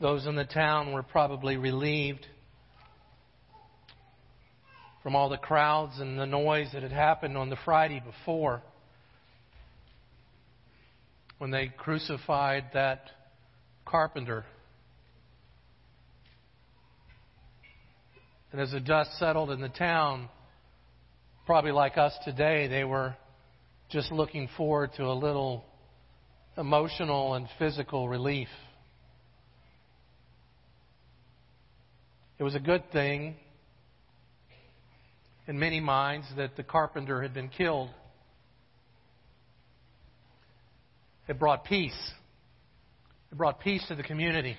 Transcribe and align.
Those 0.00 0.26
in 0.26 0.36
the 0.36 0.44
town 0.44 0.92
were 0.92 1.02
probably 1.02 1.56
relieved 1.56 2.26
from 5.02 5.16
all 5.16 5.28
the 5.28 5.38
crowds 5.38 6.00
and 6.00 6.18
the 6.18 6.26
noise 6.26 6.68
that 6.72 6.82
had 6.82 6.92
happened 6.92 7.36
on 7.36 7.48
the 7.48 7.56
Friday 7.64 8.02
before 8.04 8.62
when 11.38 11.50
they 11.50 11.68
crucified 11.68 12.64
that 12.74 13.10
carpenter. 13.86 14.44
And 18.52 18.60
as 18.60 18.72
the 18.72 18.80
dust 18.80 19.18
settled 19.18 19.50
in 19.50 19.60
the 19.60 19.68
town, 19.68 20.28
probably 21.46 21.72
like 21.72 21.96
us 21.96 22.12
today, 22.24 22.68
they 22.68 22.84
were 22.84 23.14
just 23.90 24.10
looking 24.12 24.48
forward 24.56 24.90
to 24.96 25.04
a 25.04 25.14
little 25.14 25.64
emotional 26.58 27.34
and 27.34 27.48
physical 27.58 28.08
relief. 28.08 28.48
It 32.38 32.42
was 32.42 32.54
a 32.54 32.60
good 32.60 32.90
thing 32.92 33.34
in 35.46 35.58
many 35.58 35.80
minds 35.80 36.26
that 36.36 36.56
the 36.56 36.62
carpenter 36.62 37.22
had 37.22 37.32
been 37.32 37.48
killed. 37.48 37.88
It 41.28 41.38
brought 41.38 41.64
peace. 41.64 41.96
It 43.32 43.38
brought 43.38 43.60
peace 43.60 43.84
to 43.88 43.94
the 43.94 44.02
community. 44.02 44.56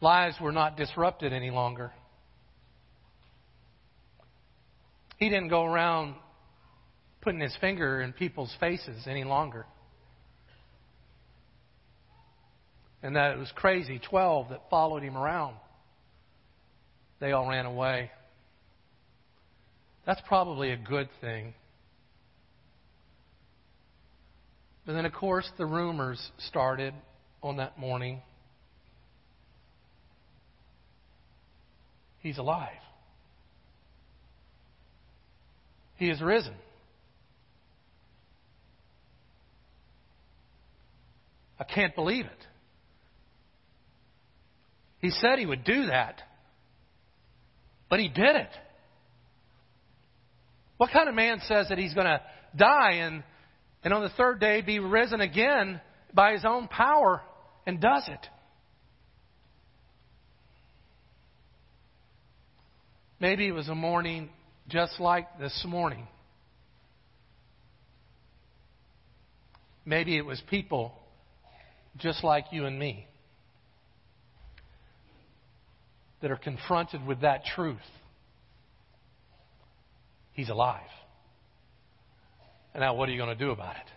Lives 0.00 0.36
were 0.40 0.52
not 0.52 0.76
disrupted 0.76 1.32
any 1.32 1.50
longer. 1.50 1.92
He 5.18 5.28
didn't 5.28 5.48
go 5.48 5.64
around 5.64 6.14
putting 7.20 7.40
his 7.40 7.54
finger 7.60 8.00
in 8.00 8.12
people's 8.12 8.54
faces 8.60 9.06
any 9.06 9.24
longer. 9.24 9.66
And 13.02 13.16
that 13.16 13.32
it 13.32 13.38
was 13.38 13.52
crazy 13.54 14.00
12 14.10 14.50
that 14.50 14.62
followed 14.70 15.02
him 15.02 15.16
around. 15.16 15.54
They 17.20 17.32
all 17.32 17.48
ran 17.48 17.66
away. 17.66 18.10
That's 20.06 20.20
probably 20.26 20.72
a 20.72 20.76
good 20.76 21.08
thing. 21.20 21.54
But 24.86 24.94
then, 24.94 25.04
of 25.04 25.12
course, 25.12 25.48
the 25.58 25.66
rumors 25.66 26.18
started 26.38 26.94
on 27.42 27.58
that 27.58 27.78
morning. 27.78 28.22
He's 32.20 32.38
alive. 32.38 32.70
He 35.96 36.08
is 36.08 36.22
risen. 36.22 36.54
I 41.60 41.64
can't 41.64 41.94
believe 41.94 42.24
it. 42.24 42.47
He 45.00 45.10
said 45.10 45.38
he 45.38 45.46
would 45.46 45.64
do 45.64 45.86
that, 45.86 46.20
but 47.88 48.00
he 48.00 48.08
did 48.08 48.36
it. 48.36 48.50
What 50.76 50.90
kind 50.92 51.08
of 51.08 51.14
man 51.14 51.40
says 51.46 51.68
that 51.68 51.78
he's 51.78 51.94
going 51.94 52.06
to 52.06 52.20
die 52.56 52.92
and, 52.94 53.22
and 53.84 53.92
on 53.92 54.02
the 54.02 54.10
third 54.10 54.40
day 54.40 54.60
be 54.60 54.78
risen 54.78 55.20
again 55.20 55.80
by 56.14 56.32
his 56.32 56.44
own 56.44 56.68
power 56.68 57.20
and 57.66 57.80
does 57.80 58.04
it? 58.08 58.26
Maybe 63.20 63.48
it 63.48 63.52
was 63.52 63.68
a 63.68 63.74
morning 63.74 64.30
just 64.68 65.00
like 65.00 65.38
this 65.40 65.64
morning. 65.66 66.06
Maybe 69.84 70.16
it 70.16 70.24
was 70.24 70.40
people 70.48 70.92
just 71.96 72.22
like 72.22 72.46
you 72.52 72.66
and 72.66 72.78
me 72.78 73.07
that 76.20 76.30
are 76.30 76.36
confronted 76.36 77.04
with 77.06 77.20
that 77.20 77.44
truth. 77.44 77.78
He's 80.32 80.48
alive. 80.48 80.80
And 82.74 82.80
now, 82.80 82.94
what 82.94 83.08
are 83.08 83.12
you 83.12 83.18
going 83.18 83.36
to 83.36 83.44
do 83.44 83.50
about 83.50 83.76
it? 83.76 83.90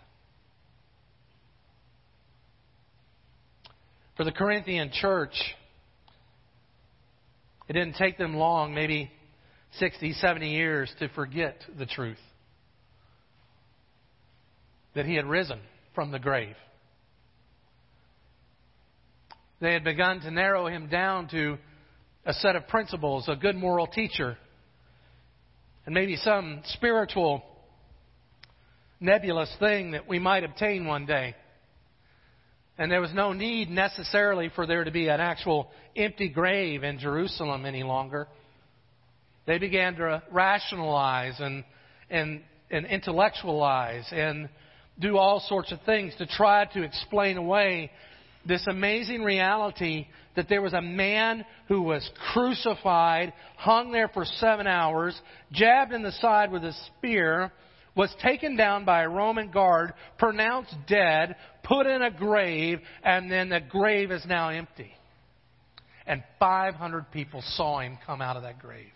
For 4.18 4.24
the 4.24 4.32
Corinthian 4.32 4.92
church, 4.92 5.34
it 7.68 7.74
didn't 7.74 7.96
take 7.96 8.18
them 8.18 8.36
long, 8.36 8.74
maybe 8.74 9.12
60, 9.80 10.14
70 10.14 10.52
years, 10.52 10.94
to 11.00 11.10
forget 11.10 11.56
the 11.78 11.86
truth 11.86 12.18
that 14.94 15.06
he 15.06 15.16
had 15.16 15.26
risen 15.26 15.60
from 15.96 16.12
the 16.12 16.20
grave. 16.20 16.56
They 19.60 19.74
had 19.74 19.84
begun 19.84 20.22
to 20.22 20.32
narrow 20.32 20.68
him 20.68 20.88
down 20.88 21.28
to 21.30 21.58
a 22.26 22.34
set 22.34 22.56
of 22.56 22.68
principles, 22.68 23.28
a 23.28 23.36
good 23.36 23.56
moral 23.56 23.88
teacher, 23.88 24.38
and 25.86 25.96
maybe 25.96 26.16
some 26.18 26.62
spiritual 26.66 27.44
nebulous 29.00 29.54
thing 29.60 29.92
that 29.92 30.08
we 30.08 30.20
might 30.20 30.44
obtain 30.44 30.86
one 30.86 31.06
day. 31.06 31.36
And 32.78 32.92
there 32.92 33.02
was 33.02 33.14
no 33.14 33.34
need 33.34 33.70
necessarily 33.70 34.50
for 34.56 34.66
there 34.66 34.84
to 34.84 34.92
be 34.92 35.08
an 35.08 35.20
actual 35.20 35.70
empty 35.96 36.30
grave 36.30 36.84
in 36.84 37.00
Jerusalem 37.00 37.66
any 37.66 37.84
longer. 37.84 38.28
They 39.46 39.58
began 39.58 39.96
to 39.96 40.24
rationalize 40.32 41.40
and, 41.40 41.64
and, 42.10 42.42
and 42.70 42.86
intellectualize 42.86 44.06
and 44.12 44.50
do 45.00 45.18
all 45.18 45.40
sorts 45.48 45.72
of 45.72 45.82
things 45.82 46.14
to 46.20 46.28
try 46.28 46.66
to 46.66 46.84
explain 46.84 47.38
away 47.38 47.92
this 48.46 48.66
amazing 48.68 49.24
reality 49.24 50.08
that 50.36 50.48
there 50.50 50.62
was 50.62 50.74
a 50.74 50.82
man 50.82 51.46
who 51.68 51.82
was 51.82 52.10
crucified, 52.34 53.34
hung 53.58 53.92
there 53.92 54.08
for 54.08 54.26
seven 54.26 54.68
hours, 54.68 55.20
jabbed 55.52 55.94
in 55.94 56.04
the 56.04 56.12
side 56.14 56.52
with 56.52 56.64
a 56.64 56.74
spear, 56.88 57.52
was 57.96 58.14
taken 58.22 58.56
down 58.56 58.86
by 58.86 59.04
a 59.04 59.10
Roman 59.10 59.52
guard, 59.52 59.94
pronounced 60.18 60.76
dead, 60.88 61.36
put 61.64 61.86
in 61.86 62.02
a 62.02 62.12
grave, 62.12 62.80
and 63.04 63.30
then 63.30 63.50
the 63.50 63.60
grave 63.60 64.12
is 64.12 64.26
now 64.26 64.50
empty. 64.50 64.92
And 66.08 66.24
500 66.40 67.12
people 67.12 67.44
saw 67.56 67.80
him 67.80 67.98
come 68.06 68.22
out 68.22 68.38
of 68.38 68.44
that 68.44 68.60
grave. 68.60 68.92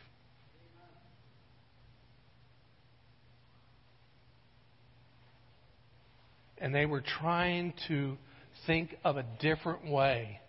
And 6.57 6.73
they 6.73 6.85
were 6.85 7.03
trying 7.19 7.73
to 7.89 8.17
think 8.65 8.95
of 9.03 9.17
a 9.17 9.25
different 9.39 9.89
way 9.89 10.39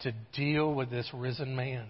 to 0.00 0.12
deal 0.34 0.72
with 0.72 0.90
this 0.90 1.08
risen 1.12 1.56
man. 1.56 1.86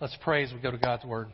Let's 0.00 0.16
pray 0.22 0.44
as 0.44 0.52
we 0.52 0.60
go 0.60 0.70
to 0.70 0.78
God's 0.78 1.04
Word. 1.04 1.28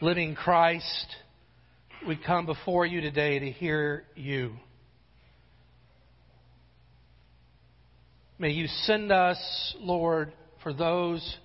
Living 0.00 0.34
Christ, 0.34 1.06
we 2.06 2.16
come 2.16 2.44
before 2.44 2.84
you 2.84 3.00
today 3.00 3.38
to 3.38 3.50
hear 3.50 4.04
you. 4.14 4.52
May 8.38 8.50
you 8.50 8.66
send 8.66 9.12
us, 9.12 9.38
Lord, 9.80 10.32
for 10.62 10.74
those 10.74 11.36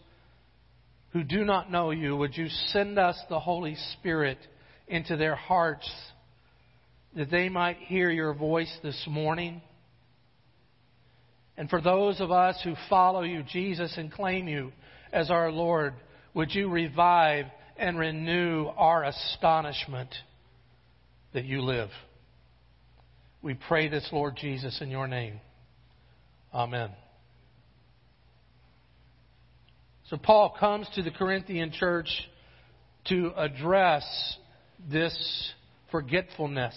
who 1.13 1.23
do 1.23 1.45
not 1.45 1.71
know 1.71 1.91
you, 1.91 2.15
would 2.15 2.35
you 2.35 2.47
send 2.69 2.97
us 2.97 3.17
the 3.29 3.39
Holy 3.39 3.75
Spirit 3.93 4.39
into 4.91 5.15
their 5.15 5.35
hearts 5.35 5.89
that 7.15 7.31
they 7.31 7.49
might 7.49 7.77
hear 7.77 8.11
your 8.11 8.33
voice 8.33 8.71
this 8.83 9.01
morning. 9.07 9.61
And 11.57 11.69
for 11.69 11.81
those 11.81 12.19
of 12.19 12.31
us 12.31 12.59
who 12.63 12.75
follow 12.89 13.23
you, 13.23 13.43
Jesus, 13.43 13.95
and 13.97 14.11
claim 14.11 14.47
you 14.47 14.71
as 15.11 15.31
our 15.31 15.51
Lord, 15.51 15.93
would 16.33 16.53
you 16.53 16.69
revive 16.69 17.45
and 17.77 17.97
renew 17.97 18.67
our 18.77 19.05
astonishment 19.05 20.13
that 21.33 21.45
you 21.45 21.61
live? 21.61 21.89
We 23.41 23.53
pray 23.55 23.87
this, 23.87 24.07
Lord 24.11 24.35
Jesus, 24.35 24.81
in 24.81 24.89
your 24.89 25.07
name. 25.07 25.39
Amen. 26.53 26.91
So 30.09 30.17
Paul 30.17 30.55
comes 30.59 30.87
to 30.95 31.01
the 31.01 31.11
Corinthian 31.11 31.71
church 31.71 32.09
to 33.05 33.31
address 33.37 34.03
this 34.89 35.51
forgetfulness. 35.91 36.75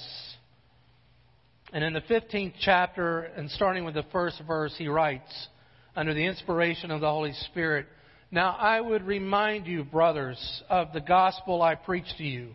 And 1.73 1.83
in 1.83 1.93
the 1.93 2.01
15th 2.03 2.55
chapter, 2.61 3.21
and 3.21 3.51
starting 3.51 3.85
with 3.85 3.95
the 3.95 4.05
first 4.13 4.41
verse, 4.47 4.75
he 4.77 4.89
writes, 4.89 5.49
under 5.97 6.15
the 6.15 6.25
inspiration 6.25 6.91
of 6.91 7.01
the 7.01 7.09
Holy 7.09 7.33
Spirit, 7.51 7.87
Now 8.31 8.57
I 8.59 8.81
would 8.81 9.07
remind 9.07 9.67
you, 9.67 9.85
brothers, 9.85 10.63
of 10.69 10.93
the 10.93 11.01
gospel 11.01 11.63
I 11.63 11.75
preached 11.77 12.15
to 12.19 12.25
you, 12.25 12.51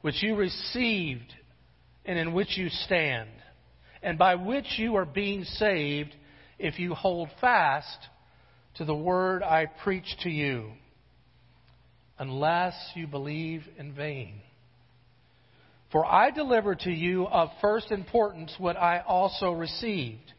which 0.00 0.22
you 0.22 0.36
received 0.36 1.32
and 2.04 2.18
in 2.18 2.32
which 2.32 2.56
you 2.56 2.68
stand, 2.68 3.30
and 4.02 4.18
by 4.18 4.34
which 4.34 4.66
you 4.78 4.96
are 4.96 5.06
being 5.06 5.44
saved 5.44 6.14
if 6.58 6.78
you 6.78 6.94
hold 6.94 7.28
fast 7.40 7.98
to 8.76 8.84
the 8.84 8.94
word 8.94 9.42
I 9.42 9.66
preached 9.66 10.20
to 10.22 10.30
you, 10.30 10.70
unless 12.18 12.74
you 12.94 13.06
believe 13.06 13.64
in 13.78 13.94
vain. 13.94 14.40
For 15.94 16.04
I 16.04 16.32
delivered 16.32 16.80
to 16.80 16.90
you 16.90 17.28
of 17.28 17.50
first 17.60 17.92
importance 17.92 18.52
what 18.58 18.76
I 18.76 19.04
also 19.06 19.52
received 19.52 20.32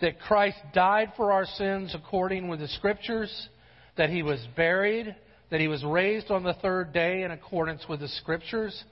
that 0.00 0.20
Christ 0.20 0.58
died 0.72 1.14
for 1.16 1.32
our 1.32 1.44
sins 1.44 1.92
according 1.92 2.46
with 2.46 2.60
the 2.60 2.68
Scriptures, 2.68 3.48
that 3.96 4.10
he 4.10 4.22
was 4.22 4.38
buried, 4.54 5.12
that 5.50 5.58
he 5.58 5.66
was 5.66 5.82
raised 5.84 6.30
on 6.30 6.44
the 6.44 6.54
third 6.54 6.92
day 6.92 7.24
in 7.24 7.32
accordance 7.32 7.84
with 7.88 7.98
the 7.98 8.06
Scriptures, 8.06 8.84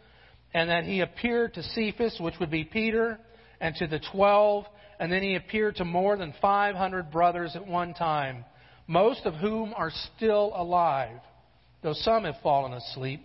and 0.52 0.68
that 0.68 0.82
he 0.82 0.98
appeared 0.98 1.54
to 1.54 1.62
Cephas, 1.62 2.18
which 2.18 2.40
would 2.40 2.50
be 2.50 2.64
Peter, 2.64 3.16
and 3.60 3.76
to 3.76 3.86
the 3.86 4.00
twelve, 4.12 4.64
and 4.98 5.12
then 5.12 5.22
he 5.22 5.36
appeared 5.36 5.76
to 5.76 5.84
more 5.84 6.16
than 6.16 6.34
500 6.42 7.12
brothers 7.12 7.54
at 7.54 7.64
one 7.64 7.94
time, 7.94 8.44
most 8.88 9.26
of 9.26 9.34
whom 9.34 9.72
are 9.76 9.92
still 10.16 10.50
alive, 10.56 11.20
though 11.82 11.92
some 11.92 12.24
have 12.24 12.40
fallen 12.42 12.72
asleep. 12.72 13.24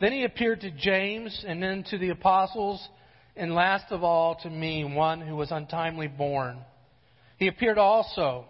Then 0.00 0.12
he 0.12 0.24
appeared 0.24 0.62
to 0.62 0.70
James 0.70 1.44
and 1.46 1.62
then 1.62 1.84
to 1.90 1.98
the 1.98 2.08
apostles, 2.08 2.86
and 3.36 3.54
last 3.54 3.86
of 3.90 4.02
all 4.02 4.34
to 4.42 4.50
me, 4.50 4.82
one 4.84 5.20
who 5.20 5.36
was 5.36 5.50
untimely 5.50 6.08
born. 6.08 6.58
He 7.36 7.48
appeared 7.48 7.78
also, 7.78 8.46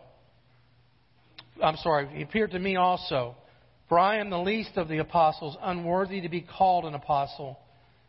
I'm 1.62 1.76
sorry, 1.76 2.08
he 2.14 2.22
appeared 2.22 2.52
to 2.52 2.58
me 2.58 2.76
also, 2.76 3.36
for 3.88 3.98
I 3.98 4.18
am 4.18 4.30
the 4.30 4.38
least 4.38 4.76
of 4.76 4.88
the 4.88 4.98
apostles, 4.98 5.56
unworthy 5.60 6.20
to 6.20 6.28
be 6.28 6.40
called 6.40 6.84
an 6.84 6.94
apostle, 6.94 7.58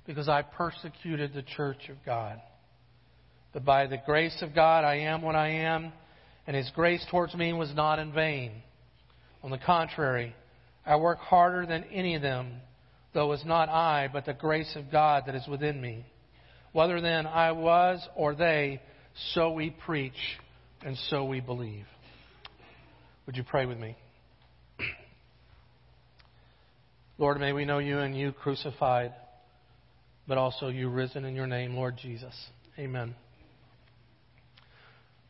because 0.06 0.30
I 0.30 0.44
persecuted 0.44 1.34
the 1.34 1.42
church 1.42 1.90
of 1.90 1.98
God. 2.06 2.40
But 3.54 3.66
by 3.66 3.88
the 3.88 4.02
grace 4.06 4.42
of 4.42 4.54
God 4.54 4.84
I 4.84 5.00
am 5.00 5.24
what 5.24 5.36
I 5.36 5.50
am, 5.50 5.92
and 6.46 6.56
his 6.56 6.70
grace 6.76 7.04
towards 7.10 7.34
me 7.34 7.54
was 7.54 7.74
not 7.74 7.98
in 7.98 8.14
vain. 8.14 8.52
On 9.44 9.50
the 9.50 9.58
contrary, 9.58 10.36
I 10.86 10.96
work 10.98 11.20
harder 11.20 11.66
than 11.66 11.86
any 11.86 12.14
of 12.16 12.22
them 12.22 12.62
though 13.14 13.32
it's 13.34 13.46
not 13.46 13.70
I, 13.70 14.10
but 14.12 14.26
the 14.26 14.34
grace 14.34 14.76
of 14.76 14.92
God 14.92 15.24
that 15.28 15.36
is 15.36 15.48
within 15.48 15.80
me. 15.82 16.06
Whether 16.72 17.02
then 17.02 17.28
I 17.28 17.52
was 17.52 18.06
or 18.16 18.34
they, 18.34 18.82
so 19.34 19.52
we 19.52 19.72
preach 19.72 20.14
and 20.86 20.98
so 21.10 21.26
we 21.26 21.42
believe. 21.42 21.86
Would 23.26 23.36
you 23.36 23.44
pray 23.44 23.66
with 23.66 23.78
me? 23.78 23.98
Lord, 27.18 27.40
may 27.40 27.52
we 27.52 27.66
know 27.66 27.80
you 27.80 28.00
and 28.00 28.18
you 28.18 28.32
crucified, 28.32 29.14
but 30.28 30.38
also 30.38 30.70
you 30.70 30.90
risen 30.90 31.26
in 31.26 31.36
your 31.36 31.48
name, 31.48 31.76
Lord 31.76 31.98
Jesus. 32.02 32.34
Amen. 32.80 33.16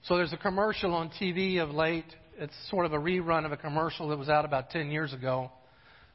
So 0.04 0.16
there's 0.16 0.34
a 0.34 0.38
commercial 0.38 0.94
on 0.94 1.10
TV 1.20 1.62
of 1.62 1.72
late. 1.72 2.06
It's 2.38 2.54
sort 2.70 2.86
of 2.86 2.94
a 2.94 2.98
rerun 2.98 3.46
of 3.46 3.52
a 3.52 3.58
commercial 3.58 4.10
that 4.10 4.18
was 4.18 4.30
out 4.30 4.46
about 4.46 4.70
10 4.70 4.92
years 4.92 5.14
ago 5.14 5.52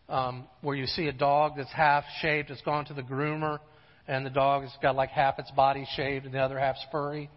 um, 0.09 0.45
where 0.61 0.77
you 0.77 0.87
see 0.87 1.09
a 1.09 1.13
dog 1.13 1.53
that's 1.57 1.73
half 1.73 2.05
shaved, 2.21 2.51
it's 2.51 2.63
gone 2.63 2.85
to 2.87 2.95
the 2.95 3.03
groomer, 3.03 3.59
and 4.09 4.25
the 4.25 4.31
dog 4.31 4.63
has 4.63 4.73
got 4.81 4.95
like 4.95 5.11
half 5.11 5.39
its 5.39 5.51
body 5.51 5.87
shaved 5.97 6.25
and 6.25 6.35
the 6.35 6.39
other 6.39 6.59
half's 6.59 6.85
furry. 6.93 7.29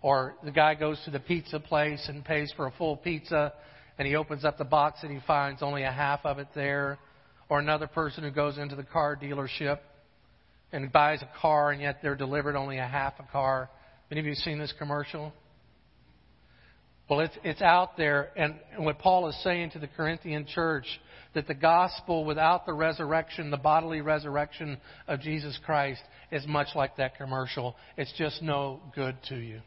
Or 0.00 0.34
the 0.44 0.50
guy 0.50 0.74
goes 0.74 1.00
to 1.04 1.10
the 1.10 1.20
pizza 1.20 1.60
place 1.60 2.04
and 2.08 2.24
pays 2.24 2.52
for 2.56 2.66
a 2.66 2.70
full 2.72 2.96
pizza, 2.96 3.52
and 3.98 4.06
he 4.06 4.14
opens 4.14 4.44
up 4.44 4.56
the 4.56 4.64
box 4.64 5.00
and 5.02 5.12
he 5.12 5.18
finds 5.26 5.62
only 5.62 5.82
a 5.82 5.92
half 5.92 6.20
of 6.24 6.38
it 6.38 6.48
there. 6.54 6.98
Or 7.50 7.58
another 7.58 7.86
person 7.86 8.24
who 8.24 8.30
goes 8.30 8.58
into 8.58 8.76
the 8.76 8.84
car 8.84 9.16
dealership 9.16 9.78
and 10.70 10.92
buys 10.92 11.22
a 11.22 11.40
car, 11.40 11.70
and 11.72 11.80
yet 11.80 11.98
they're 12.02 12.14
delivered 12.14 12.56
only 12.56 12.78
a 12.78 12.86
half 12.86 13.14
a 13.18 13.32
car. 13.32 13.70
Have 13.72 14.12
any 14.12 14.20
of 14.20 14.26
you 14.26 14.34
seen 14.34 14.58
this 14.58 14.72
commercial? 14.78 15.32
Well, 17.08 17.20
it's, 17.20 17.36
it's 17.42 17.62
out 17.62 17.96
there, 17.96 18.30
and, 18.36 18.56
and 18.74 18.84
what 18.84 18.98
Paul 18.98 19.28
is 19.28 19.42
saying 19.42 19.70
to 19.70 19.78
the 19.78 19.86
Corinthian 19.86 20.46
church 20.46 20.84
that 21.34 21.46
the 21.46 21.54
gospel 21.54 22.24
without 22.24 22.66
the 22.66 22.74
resurrection, 22.74 23.50
the 23.50 23.56
bodily 23.56 24.02
resurrection 24.02 24.78
of 25.06 25.20
Jesus 25.20 25.58
Christ, 25.64 26.02
is 26.30 26.46
much 26.46 26.68
like 26.74 26.96
that 26.96 27.16
commercial. 27.16 27.76
It's 27.96 28.12
just 28.18 28.42
no 28.42 28.80
good 28.94 29.16
to 29.30 29.36
you. 29.36 29.60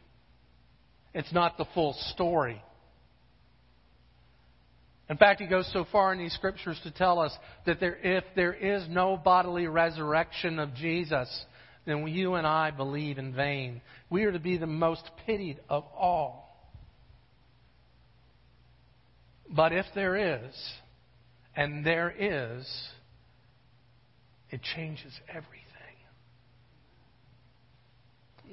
It's 1.14 1.32
not 1.32 1.58
the 1.58 1.66
full 1.74 1.94
story. 2.14 2.62
In 5.10 5.16
fact, 5.16 5.40
he 5.40 5.46
goes 5.46 5.68
so 5.72 5.84
far 5.90 6.12
in 6.12 6.18
these 6.18 6.32
scriptures 6.32 6.80
to 6.84 6.90
tell 6.90 7.18
us 7.18 7.32
that 7.66 7.80
there, 7.80 7.98
if 8.02 8.24
there 8.36 8.54
is 8.54 8.86
no 8.88 9.16
bodily 9.16 9.66
resurrection 9.66 10.58
of 10.58 10.74
Jesus, 10.74 11.28
then 11.86 12.06
you 12.06 12.34
and 12.34 12.46
I 12.46 12.70
believe 12.70 13.18
in 13.18 13.34
vain. 13.34 13.82
We 14.08 14.24
are 14.24 14.32
to 14.32 14.38
be 14.38 14.56
the 14.56 14.66
most 14.66 15.02
pitied 15.26 15.58
of 15.68 15.84
all. 15.94 16.41
But 19.54 19.72
if 19.72 19.86
there 19.94 20.16
is, 20.44 20.54
and 21.54 21.84
there 21.84 22.10
is, 22.10 22.66
it 24.50 24.60
changes 24.74 25.12
everything. 25.28 25.62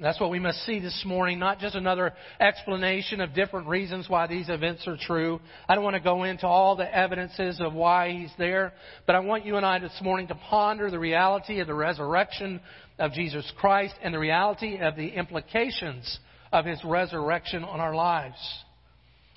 That's 0.00 0.18
what 0.18 0.30
we 0.30 0.38
must 0.38 0.64
see 0.64 0.80
this 0.80 1.02
morning, 1.04 1.38
not 1.38 1.58
just 1.58 1.74
another 1.74 2.14
explanation 2.40 3.20
of 3.20 3.34
different 3.34 3.66
reasons 3.66 4.08
why 4.08 4.26
these 4.26 4.48
events 4.48 4.88
are 4.88 4.96
true. 4.98 5.40
I 5.68 5.74
don't 5.74 5.84
want 5.84 5.96
to 5.96 6.00
go 6.00 6.24
into 6.24 6.46
all 6.46 6.74
the 6.74 6.96
evidences 6.96 7.60
of 7.60 7.74
why 7.74 8.10
he's 8.10 8.32
there, 8.38 8.72
but 9.06 9.14
I 9.14 9.20
want 9.20 9.44
you 9.44 9.56
and 9.56 9.66
I 9.66 9.78
this 9.78 9.98
morning 10.00 10.28
to 10.28 10.34
ponder 10.34 10.90
the 10.90 10.98
reality 10.98 11.60
of 11.60 11.66
the 11.66 11.74
resurrection 11.74 12.60
of 12.98 13.12
Jesus 13.12 13.50
Christ 13.58 13.94
and 14.02 14.14
the 14.14 14.18
reality 14.18 14.78
of 14.78 14.96
the 14.96 15.08
implications 15.08 16.18
of 16.50 16.64
his 16.64 16.82
resurrection 16.82 17.62
on 17.62 17.80
our 17.80 17.94
lives. 17.94 18.38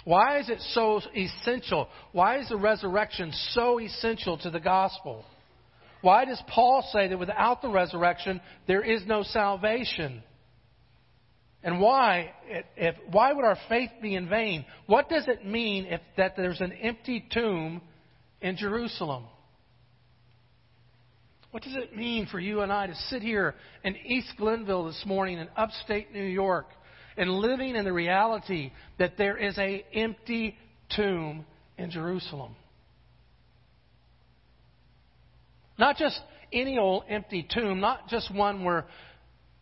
Why 0.05 0.39
is 0.39 0.49
it 0.49 0.59
so 0.71 1.01
essential? 1.15 1.87
Why 2.11 2.39
is 2.39 2.49
the 2.49 2.57
resurrection 2.57 3.31
so 3.51 3.79
essential 3.79 4.37
to 4.39 4.49
the 4.49 4.59
gospel? 4.59 5.23
Why 6.01 6.25
does 6.25 6.41
Paul 6.49 6.87
say 6.91 7.07
that 7.07 7.17
without 7.17 7.61
the 7.61 7.69
resurrection, 7.69 8.41
there 8.67 8.81
is 8.81 9.05
no 9.05 9.23
salvation? 9.23 10.21
And 11.63 11.79
why, 11.79 12.31
if, 12.75 12.95
why 13.09 13.31
would 13.31 13.45
our 13.45 13.57
faith 13.69 13.89
be 14.01 14.15
in 14.15 14.27
vain? 14.27 14.65
What 14.85 15.07
does 15.07 15.29
it 15.29 15.45
mean 15.45 15.85
if 15.85 16.01
that 16.17 16.35
there's 16.35 16.59
an 16.59 16.73
empty 16.73 17.25
tomb 17.31 17.81
in 18.41 18.57
Jerusalem? 18.57 19.23
What 21.51 21.63
does 21.63 21.75
it 21.75 21.95
mean 21.95 22.25
for 22.25 22.39
you 22.39 22.61
and 22.61 22.73
I 22.73 22.87
to 22.87 22.95
sit 23.09 23.21
here 23.21 23.55
in 23.85 23.95
East 23.95 24.33
Glenville 24.37 24.87
this 24.87 25.03
morning 25.05 25.37
in 25.37 25.47
upstate 25.55 26.11
New 26.11 26.25
York 26.25 26.65
and 27.17 27.29
living 27.29 27.75
in 27.75 27.85
the 27.85 27.93
reality 27.93 28.71
that 28.99 29.17
there 29.17 29.37
is 29.37 29.57
a 29.57 29.85
empty 29.93 30.55
tomb 30.95 31.45
in 31.77 31.91
Jerusalem. 31.91 32.55
Not 35.77 35.97
just 35.97 36.19
any 36.51 36.77
old 36.77 37.03
empty 37.09 37.47
tomb, 37.51 37.79
not 37.79 38.07
just 38.07 38.33
one 38.33 38.63
where 38.63 38.85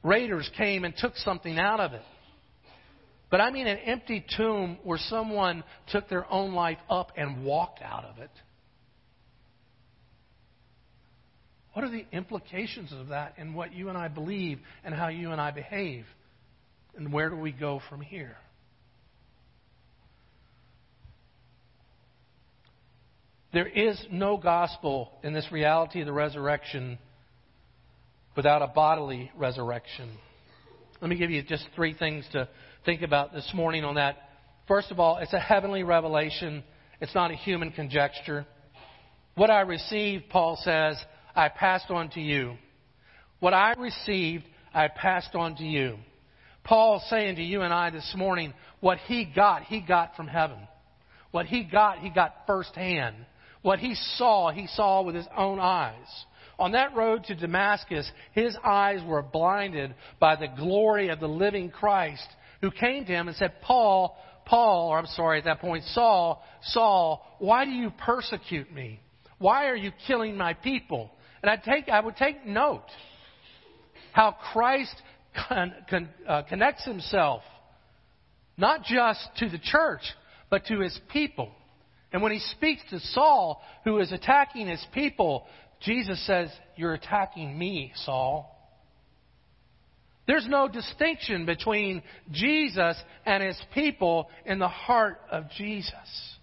raiders 0.03 0.49
came 0.57 0.83
and 0.83 0.93
took 0.95 1.15
something 1.17 1.57
out 1.57 1.79
of 1.79 1.93
it. 1.93 2.01
But 3.29 3.39
I 3.39 3.49
mean 3.49 3.65
an 3.65 3.77
empty 3.77 4.25
tomb 4.35 4.77
where 4.83 4.99
someone 5.09 5.63
took 5.89 6.09
their 6.09 6.29
own 6.31 6.53
life 6.53 6.79
up 6.89 7.13
and 7.15 7.45
walked 7.45 7.81
out 7.81 8.03
of 8.03 8.17
it. 8.17 8.31
What 11.73 11.85
are 11.85 11.89
the 11.89 12.05
implications 12.11 12.91
of 12.91 13.07
that 13.07 13.35
in 13.37 13.53
what 13.53 13.73
you 13.73 13.87
and 13.87 13.97
I 13.97 14.09
believe 14.09 14.59
and 14.83 14.93
how 14.93 15.07
you 15.07 15.31
and 15.31 15.39
I 15.39 15.51
behave? 15.51 16.05
And 16.95 17.11
where 17.13 17.29
do 17.29 17.35
we 17.35 17.51
go 17.51 17.81
from 17.89 18.01
here? 18.01 18.35
There 23.53 23.67
is 23.67 24.01
no 24.09 24.37
gospel 24.37 25.11
in 25.23 25.33
this 25.33 25.51
reality 25.51 25.99
of 25.99 26.05
the 26.05 26.13
resurrection 26.13 26.97
without 28.35 28.61
a 28.61 28.67
bodily 28.67 29.29
resurrection. 29.35 30.09
Let 31.01 31.09
me 31.09 31.17
give 31.17 31.31
you 31.31 31.43
just 31.43 31.67
three 31.75 31.93
things 31.93 32.25
to 32.31 32.47
think 32.85 33.01
about 33.01 33.33
this 33.33 33.51
morning 33.53 33.83
on 33.83 33.95
that. 33.95 34.17
First 34.67 34.91
of 34.91 34.99
all, 34.99 35.17
it's 35.17 35.33
a 35.33 35.39
heavenly 35.39 35.83
revelation, 35.83 36.63
it's 37.01 37.13
not 37.13 37.31
a 37.31 37.35
human 37.35 37.71
conjecture. 37.71 38.45
What 39.35 39.49
I 39.49 39.61
received, 39.61 40.29
Paul 40.29 40.57
says, 40.61 40.97
I 41.35 41.49
passed 41.49 41.89
on 41.89 42.09
to 42.11 42.21
you. 42.21 42.55
What 43.39 43.53
I 43.53 43.73
received, 43.73 44.45
I 44.73 44.87
passed 44.87 45.35
on 45.35 45.55
to 45.55 45.63
you. 45.63 45.97
Paul's 46.63 47.03
saying 47.09 47.37
to 47.37 47.43
you 47.43 47.61
and 47.61 47.73
I 47.73 47.89
this 47.89 48.13
morning, 48.15 48.53
what 48.79 48.97
he 48.99 49.25
got, 49.25 49.63
he 49.63 49.81
got 49.81 50.15
from 50.15 50.27
heaven. 50.27 50.57
What 51.31 51.45
he 51.45 51.63
got, 51.63 51.99
he 51.99 52.09
got 52.09 52.35
firsthand. 52.45 53.15
What 53.61 53.79
he 53.79 53.95
saw, 54.17 54.51
he 54.51 54.67
saw 54.67 55.01
with 55.01 55.15
his 55.15 55.27
own 55.35 55.59
eyes. 55.59 56.07
On 56.59 56.73
that 56.73 56.95
road 56.95 57.23
to 57.25 57.35
Damascus, 57.35 58.09
his 58.33 58.55
eyes 58.63 58.99
were 59.05 59.21
blinded 59.21 59.95
by 60.19 60.35
the 60.35 60.47
glory 60.47 61.09
of 61.09 61.19
the 61.19 61.27
living 61.27 61.71
Christ 61.71 62.27
who 62.61 62.69
came 62.69 63.05
to 63.05 63.11
him 63.11 63.27
and 63.27 63.37
said, 63.37 63.61
Paul, 63.61 64.15
Paul, 64.45 64.89
or 64.89 64.99
I'm 64.99 65.07
sorry, 65.07 65.39
at 65.39 65.45
that 65.45 65.59
point, 65.59 65.83
Saul, 65.85 66.43
Saul, 66.63 67.25
why 67.39 67.65
do 67.65 67.71
you 67.71 67.91
persecute 68.05 68.71
me? 68.71 68.99
Why 69.39 69.67
are 69.67 69.75
you 69.75 69.91
killing 70.05 70.37
my 70.37 70.53
people? 70.53 71.09
And 71.41 71.49
I 71.49 71.55
take, 71.55 71.89
I 71.89 71.99
would 71.99 72.15
take 72.15 72.45
note 72.45 72.85
how 74.11 74.35
Christ 74.53 74.95
con, 75.47 75.73
con, 75.89 76.09
uh, 76.27 76.43
connects 76.43 76.85
himself 76.85 77.43
not 78.57 78.83
just 78.83 79.19
to 79.37 79.49
the 79.49 79.59
church, 79.59 80.01
but 80.49 80.65
to 80.65 80.79
his 80.79 80.97
people. 81.11 81.51
And 82.13 82.21
when 82.21 82.31
he 82.31 82.39
speaks 82.39 82.81
to 82.89 82.99
Saul, 82.99 83.61
who 83.83 83.99
is 83.99 84.11
attacking 84.11 84.67
his 84.67 84.85
people, 84.93 85.47
Jesus 85.81 86.25
says, 86.27 86.49
You're 86.75 86.93
attacking 86.93 87.57
me, 87.57 87.93
Saul. 88.05 88.47
There's 90.27 90.47
no 90.47 90.67
distinction 90.67 91.45
between 91.45 92.03
Jesus 92.31 92.95
and 93.25 93.41
his 93.41 93.59
people 93.73 94.29
in 94.45 94.59
the 94.59 94.67
heart 94.67 95.19
of 95.31 95.49
Jesus. 95.57 96.37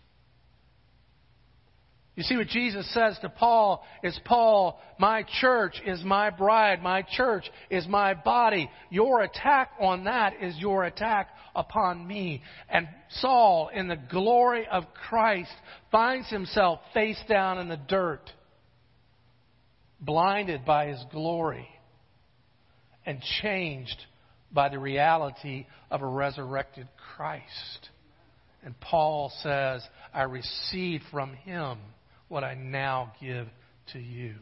You 2.18 2.24
see 2.24 2.36
what 2.36 2.48
Jesus 2.48 2.92
says 2.92 3.16
to 3.22 3.28
Paul 3.28 3.84
is 4.02 4.18
Paul, 4.24 4.80
my 4.98 5.24
church 5.40 5.80
is 5.86 6.02
my 6.02 6.30
bride, 6.30 6.82
my 6.82 7.02
church 7.02 7.44
is 7.70 7.86
my 7.86 8.12
body. 8.12 8.68
Your 8.90 9.20
attack 9.20 9.70
on 9.80 10.02
that 10.02 10.32
is 10.42 10.56
your 10.58 10.82
attack 10.82 11.28
upon 11.54 12.04
me. 12.04 12.42
And 12.68 12.88
Saul, 13.20 13.70
in 13.72 13.86
the 13.86 14.00
glory 14.10 14.66
of 14.66 14.82
Christ, 15.08 15.52
finds 15.92 16.28
himself 16.28 16.80
face 16.92 17.20
down 17.28 17.58
in 17.58 17.68
the 17.68 17.76
dirt, 17.76 18.28
blinded 20.00 20.64
by 20.64 20.88
his 20.88 21.04
glory, 21.12 21.68
and 23.06 23.22
changed 23.42 24.06
by 24.50 24.70
the 24.70 24.80
reality 24.80 25.66
of 25.88 26.02
a 26.02 26.06
resurrected 26.06 26.88
Christ. 27.14 27.90
And 28.64 28.74
Paul 28.80 29.30
says, 29.40 29.86
I 30.12 30.22
received 30.22 31.04
from 31.12 31.34
him 31.34 31.78
what 32.28 32.44
I 32.44 32.54
now 32.54 33.12
give 33.20 33.48
to 33.92 33.98
you. 33.98 34.34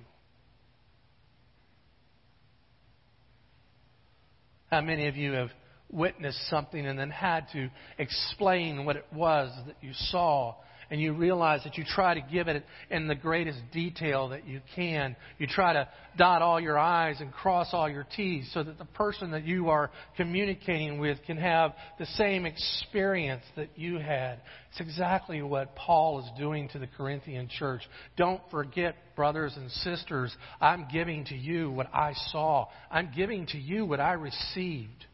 How 4.71 4.81
many 4.81 5.07
of 5.07 5.17
you 5.17 5.33
have 5.33 5.51
witnessed 5.91 6.49
something 6.51 6.85
and 6.85 6.99
then 6.99 7.11
had 7.11 7.47
to 7.53 7.71
explain 7.99 8.85
what 8.85 8.97
it 8.97 9.07
was 9.13 9.51
that 9.67 9.77
you 9.81 9.93
saw 9.95 10.55
and 10.91 11.01
you 11.01 11.13
realize 11.13 11.63
that 11.65 11.77
you 11.77 11.85
try 11.85 12.15
to 12.15 12.21
give 12.21 12.49
it 12.49 12.65
in 12.91 13.09
the 13.09 13.15
greatest 13.15 13.59
detail 13.73 14.29
that 14.29 14.47
you 14.47 14.61
can. 14.75 15.17
You 15.39 15.47
try 15.47 15.73
to 15.73 15.89
dot 16.17 16.43
all 16.43 16.61
your 16.61 16.79
I's 16.79 17.21
and 17.21 17.33
cross 17.33 17.69
all 17.73 17.89
your 17.89 18.07
T's 18.17 18.51
so 18.53 18.63
that 18.63 18.79
the 18.79 18.85
person 18.85 19.33
that 19.33 19.45
you 19.45 19.69
are 19.69 19.91
communicating 20.17 20.99
with 20.99 21.19
can 21.27 21.37
have 21.37 21.75
the 21.99 22.07
same 22.07 22.47
experience 22.47 23.43
that 23.57 23.71
you 23.77 23.99
had. 23.99 24.41
It's 24.71 24.81
exactly 24.81 25.43
what 25.43 25.75
Paul 25.75 26.21
is 26.21 26.31
doing 26.39 26.69
to 26.71 26.79
the 26.79 26.87
Corinthian 26.87 27.49
church. 27.49 27.83
Don't 28.17 28.43
forget, 28.51 28.95
brothers 29.17 29.55
and 29.57 29.71
sisters, 29.71 30.35
I'm 30.61 30.87
giving 30.93 31.25
to 31.27 31.35
you 31.35 31.71
what 31.71 31.93
I 31.95 32.13
saw. 32.31 32.67
I'm 32.91 33.11
giving 33.15 33.47
to 33.49 33.59
you 33.59 33.87
what 33.87 34.01
I 34.01 34.13
received. 34.13 35.07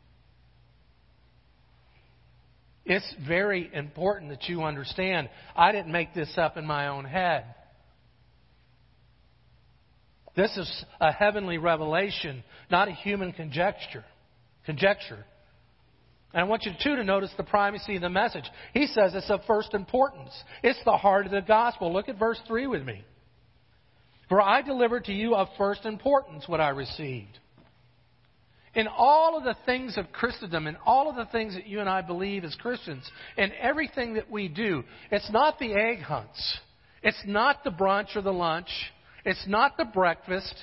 It's 2.85 3.15
very 3.27 3.71
important 3.73 4.31
that 4.31 4.49
you 4.49 4.63
understand 4.63 5.29
I 5.55 5.73
didn't 5.73 5.93
make 5.93 6.15
this 6.15 6.33
up 6.37 6.57
in 6.57 6.67
my 6.67 6.89
own 6.89 7.05
head. 7.05 7.45
This 10.35 10.57
is 10.57 10.85
a 11.01 11.13
heavenly 11.13 11.59
revelation, 11.59 12.43
not 12.71 12.89
a 12.89 12.93
human 12.93 13.33
conjecture. 13.33 14.05
Conjecture. 14.65 15.25
And 16.33 16.41
I 16.41 16.45
want 16.45 16.65
you 16.65 16.73
too 16.83 16.97
to 16.97 17.05
notice 17.05 17.31
the 17.37 17.43
primacy 17.43 17.97
of 17.97 18.03
the 18.03 18.09
message. 18.09 18.45
He 18.73 18.87
says 18.87 19.13
it's 19.15 19.31
of 19.31 19.41
first 19.47 19.75
importance. 19.75 20.31
It's 20.63 20.83
the 20.85 20.97
heart 20.97 21.27
of 21.27 21.33
the 21.33 21.43
gospel. 21.43 21.93
Look 21.93 22.09
at 22.09 22.19
verse 22.19 22.41
3 22.49 22.67
with 22.67 22.83
me. 22.83 23.05
For 24.29 24.41
I 24.41 24.63
delivered 24.63 25.05
to 25.05 25.13
you 25.13 25.35
of 25.35 25.49
first 25.59 25.85
importance 25.85 26.49
what 26.49 26.61
I 26.61 26.71
received 26.71 27.39
in 28.75 28.89
all 28.89 29.37
of 29.37 29.45
the 29.45 29.57
things 29.67 29.99
of 29.99 30.13
Christendom, 30.13 30.67
in 30.67 30.77
all 30.87 31.11
of 31.11 31.17
the 31.17 31.27
things 31.27 31.55
that 31.55 31.67
you 31.67 31.81
and 31.81 31.89
I 31.89 32.01
believe 32.01 32.45
as 32.45 32.55
Christians, 32.55 33.09
in 33.37 33.53
everything 33.61 34.15
that 34.15 34.31
we 34.31 34.49
do, 34.49 34.83
it's 35.11 35.31
not 35.31 35.59
the 35.59 35.75
egg 35.75 36.01
hunts. 36.01 36.59
It's 37.03 37.23
not 37.27 37.65
the 37.65 37.71
brunch 37.71 38.17
or 38.17 38.23
the 38.23 38.33
lunch. 38.33 38.71
It's 39.25 39.47
not 39.47 39.77
the 39.77 39.85
breakfast. 39.85 40.55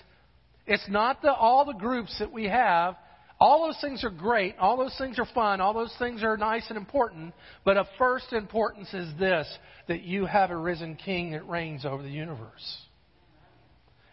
It's 0.66 0.88
not 0.90 1.22
the, 1.22 1.34
all 1.34 1.66
the 1.66 1.74
groups 1.74 2.16
that 2.20 2.32
we 2.32 2.46
have. 2.46 2.96
All 3.40 3.68
those 3.68 3.80
things 3.80 4.04
are 4.04 4.10
great. 4.10 4.58
All 4.58 4.78
those 4.78 4.96
things 4.98 5.18
are 5.18 5.28
fun. 5.34 5.62
All 5.62 5.74
those 5.74 5.96
things 5.98 6.24
are 6.24 6.36
nice 6.36 6.66
and 6.70 6.78
important. 6.78 7.34
But 7.64 7.78
of 7.78 7.86
first 7.98 8.34
importance 8.34 8.94
is 8.94 9.12
this 9.18 9.48
that 9.88 10.02
you 10.02 10.26
have 10.26 10.52
a 10.52 10.58
risen 10.58 10.96
king 10.96 11.32
that 11.32 11.48
reigns 11.48 11.86
over 11.86 12.04
the 12.04 12.10
universe. 12.10 12.78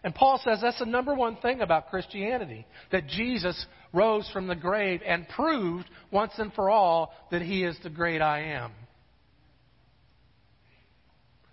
And 0.07 0.15
Paul 0.15 0.39
says 0.41 0.59
that's 0.61 0.79
the 0.79 0.85
number 0.85 1.13
one 1.13 1.35
thing 1.35 1.59
about 1.59 1.89
Christianity 1.89 2.65
that 2.93 3.07
Jesus 3.07 3.65
rose 3.91 4.25
from 4.31 4.47
the 4.47 4.55
grave 4.55 5.01
and 5.05 5.27
proved 5.27 5.89
once 6.11 6.31
and 6.37 6.53
for 6.53 6.69
all 6.69 7.11
that 7.29 7.41
he 7.41 7.65
is 7.65 7.77
the 7.83 7.89
great 7.89 8.21
I 8.21 8.53
am. 8.53 8.71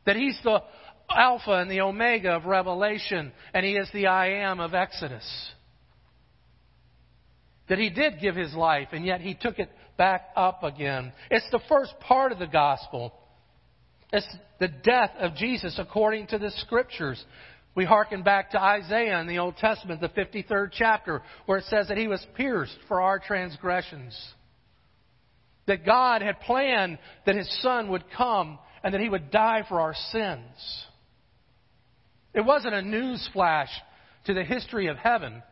That 0.07 0.15
he's 0.15 0.39
the 0.45 0.63
Alpha 1.11 1.51
and 1.51 1.69
the 1.69 1.81
Omega 1.81 2.31
of 2.31 2.45
Revelation, 2.45 3.33
and 3.53 3.67
he 3.67 3.73
is 3.73 3.91
the 3.93 4.07
I 4.07 4.45
am 4.45 4.61
of 4.61 4.73
Exodus. 4.73 5.29
That 7.69 7.79
he 7.79 7.91
did 7.91 8.21
give 8.21 8.37
his 8.37 8.55
life, 8.55 8.91
and 8.93 9.05
yet 9.05 9.21
he 9.21 9.35
took 9.35 9.59
it 9.59 9.71
back 9.99 10.29
up 10.37 10.63
again. 10.63 11.13
It's 11.29 11.51
the 11.51 11.61
first 11.69 11.93
part 11.99 12.31
of 12.31 12.39
the 12.39 12.47
gospel. 12.47 13.15
It's 14.13 14.29
the 14.61 14.69
death 14.69 15.11
of 15.19 15.35
Jesus 15.35 15.75
according 15.77 16.29
to 16.29 16.39
the 16.39 16.53
scriptures. 16.53 17.21
We 17.75 17.85
hearken 17.85 18.23
back 18.23 18.51
to 18.53 18.61
Isaiah 18.61 19.21
in 19.21 19.27
the 19.27 19.39
Old 19.39 19.57
Testament, 19.57 20.01
the 20.01 20.09
53rd 20.09 20.71
chapter, 20.73 21.23
where 21.47 21.59
it 21.59 21.65
says 21.65 21.89
that 21.89 21.99
he 21.99 22.07
was 22.07 22.25
pierced 22.37 22.77
for 22.87 23.01
our 23.03 23.19
transgressions. 23.19 24.17
That 25.67 25.85
God 25.85 26.23
had 26.23 26.41
planned 26.41 26.99
that 27.27 27.35
his 27.35 27.63
son 27.63 27.91
would 27.91 28.05
come 28.17 28.59
and 28.85 28.95
that 28.95 29.01
he 29.01 29.09
would 29.09 29.31
die 29.31 29.65
for 29.69 29.81
our 29.81 29.95
sins. 30.13 30.85
It 32.33 32.45
wasn't 32.45 32.75
a 32.75 32.83
news 32.83 33.29
flash 33.33 33.71
to 34.27 34.35
the 34.35 34.45
history 34.45 34.87
of 34.87 34.97
heaven. 34.97 35.43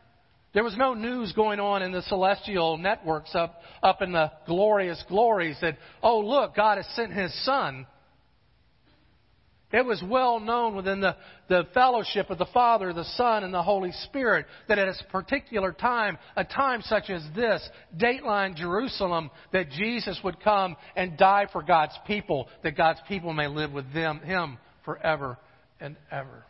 There 0.53 0.63
was 0.63 0.77
no 0.77 0.93
news 0.93 1.33
going 1.33 1.59
on 1.59 1.81
in 1.81 1.91
the 1.91 2.03
celestial 2.03 2.77
networks 2.77 3.33
up, 3.33 3.61
up 3.81 4.01
in 4.01 4.11
the 4.11 4.31
glorious 4.45 5.03
glories 5.09 5.57
that, 5.61 5.77
oh, 6.01 6.19
look, 6.19 6.55
God 6.55 6.77
has 6.77 6.87
sent 6.95 7.11
his 7.11 7.33
son. 7.43 7.87
It 9.73 9.83
was 9.83 10.03
well 10.07 10.39
known 10.39 10.75
within 10.75 11.01
the, 11.01 11.15
the 11.49 11.67
fellowship 11.73 12.29
of 12.29 12.37
the 12.37 12.45
Father, 12.53 12.93
the 12.93 13.03
Son, 13.15 13.43
and 13.43 13.51
the 13.51 13.63
Holy 13.63 13.91
Spirit 14.03 14.45
that 14.67 14.77
at 14.77 14.87
a 14.87 14.93
particular 15.11 15.71
time, 15.71 16.19
a 16.35 16.43
time 16.43 16.83
such 16.83 17.09
as 17.09 17.23
this, 17.35 17.67
Dateline 17.97 18.55
Jerusalem, 18.55 19.31
that 19.51 19.71
Jesus 19.71 20.19
would 20.23 20.39
come 20.41 20.75
and 20.95 21.17
die 21.17 21.47
for 21.51 21.63
God's 21.63 21.97
people, 22.05 22.47
that 22.61 22.77
God's 22.77 22.99
people 23.07 23.33
may 23.33 23.47
live 23.47 23.71
with 23.71 23.91
them, 23.93 24.19
Him 24.19 24.59
forever 24.85 25.39
and 25.79 25.97
ever. 26.11 26.45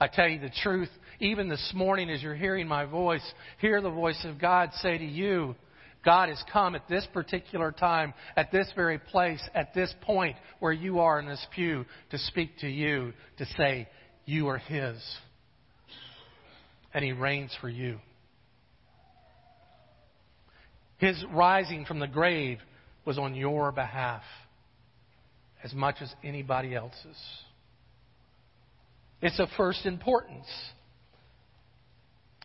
I 0.00 0.08
tell 0.08 0.28
you 0.28 0.40
the 0.40 0.50
truth, 0.62 0.90
even 1.20 1.50
this 1.50 1.72
morning 1.74 2.08
as 2.08 2.22
you're 2.22 2.34
hearing 2.34 2.66
my 2.66 2.86
voice, 2.86 3.22
hear 3.58 3.82
the 3.82 3.90
voice 3.90 4.20
of 4.24 4.40
God 4.40 4.70
say 4.80 4.96
to 4.96 5.04
you, 5.04 5.54
God 6.04 6.28
has 6.28 6.42
come 6.52 6.74
at 6.74 6.88
this 6.88 7.06
particular 7.12 7.70
time, 7.70 8.12
at 8.36 8.50
this 8.50 8.70
very 8.74 8.98
place, 8.98 9.42
at 9.54 9.72
this 9.72 9.94
point 10.02 10.36
where 10.58 10.72
you 10.72 11.00
are 11.00 11.20
in 11.20 11.26
this 11.26 11.44
pew 11.54 11.84
to 12.10 12.18
speak 12.18 12.58
to 12.58 12.68
you, 12.68 13.12
to 13.38 13.46
say, 13.56 13.88
You 14.24 14.48
are 14.48 14.58
His. 14.58 15.00
And 16.92 17.04
He 17.04 17.12
reigns 17.12 17.56
for 17.60 17.68
you. 17.68 17.98
His 20.98 21.24
rising 21.32 21.84
from 21.84 21.98
the 21.98 22.06
grave 22.06 22.58
was 23.04 23.18
on 23.18 23.34
your 23.34 23.72
behalf 23.72 24.22
as 25.64 25.72
much 25.72 25.96
as 26.00 26.12
anybody 26.22 26.74
else's. 26.74 27.18
It's 29.20 29.38
of 29.38 29.48
first 29.56 29.86
importance. 29.86 30.46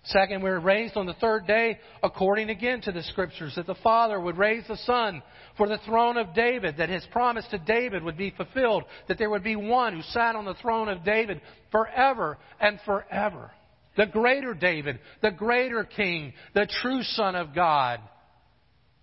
Second, 0.08 0.42
we 0.42 0.50
were 0.50 0.60
raised 0.60 0.96
on 0.96 1.06
the 1.06 1.14
third 1.16 1.48
day 1.48 1.80
according 2.02 2.50
again 2.50 2.80
to 2.82 2.92
the 2.92 3.04
scriptures 3.04 3.54
that 3.56 3.68
the 3.68 3.76
Father 3.76 4.20
would 4.20 4.38
raise 4.38 4.66
the 4.68 4.78
Son 4.78 5.22
for 5.58 5.68
the 5.68 5.80
throne 5.80 6.18
of 6.18 6.34
David, 6.34 6.78
that 6.78 6.90
his 6.90 7.06
promise 7.12 7.46
to 7.52 7.58
David 7.58 8.04
would 8.04 8.18
be 8.18 8.32
fulfilled, 8.32 8.84
that 9.08 9.18
there 9.18 9.30
would 9.30 9.44
be 9.44 9.56
one 9.56 9.94
who 9.94 10.02
sat 10.04 10.36
on 10.36 10.46
the 10.46 10.54
throne 10.56 10.88
of 10.88 11.04
David 11.04 11.42
forever 11.72 12.38
and 12.60 12.80
forever. 12.86 13.52
The 13.98 14.06
greater 14.06 14.54
David, 14.54 15.00
the 15.22 15.32
greater 15.32 15.84
King, 15.84 16.34
the 16.54 16.68
true 16.82 17.02
Son 17.04 17.36
of 17.36 17.54
God, 17.54 18.00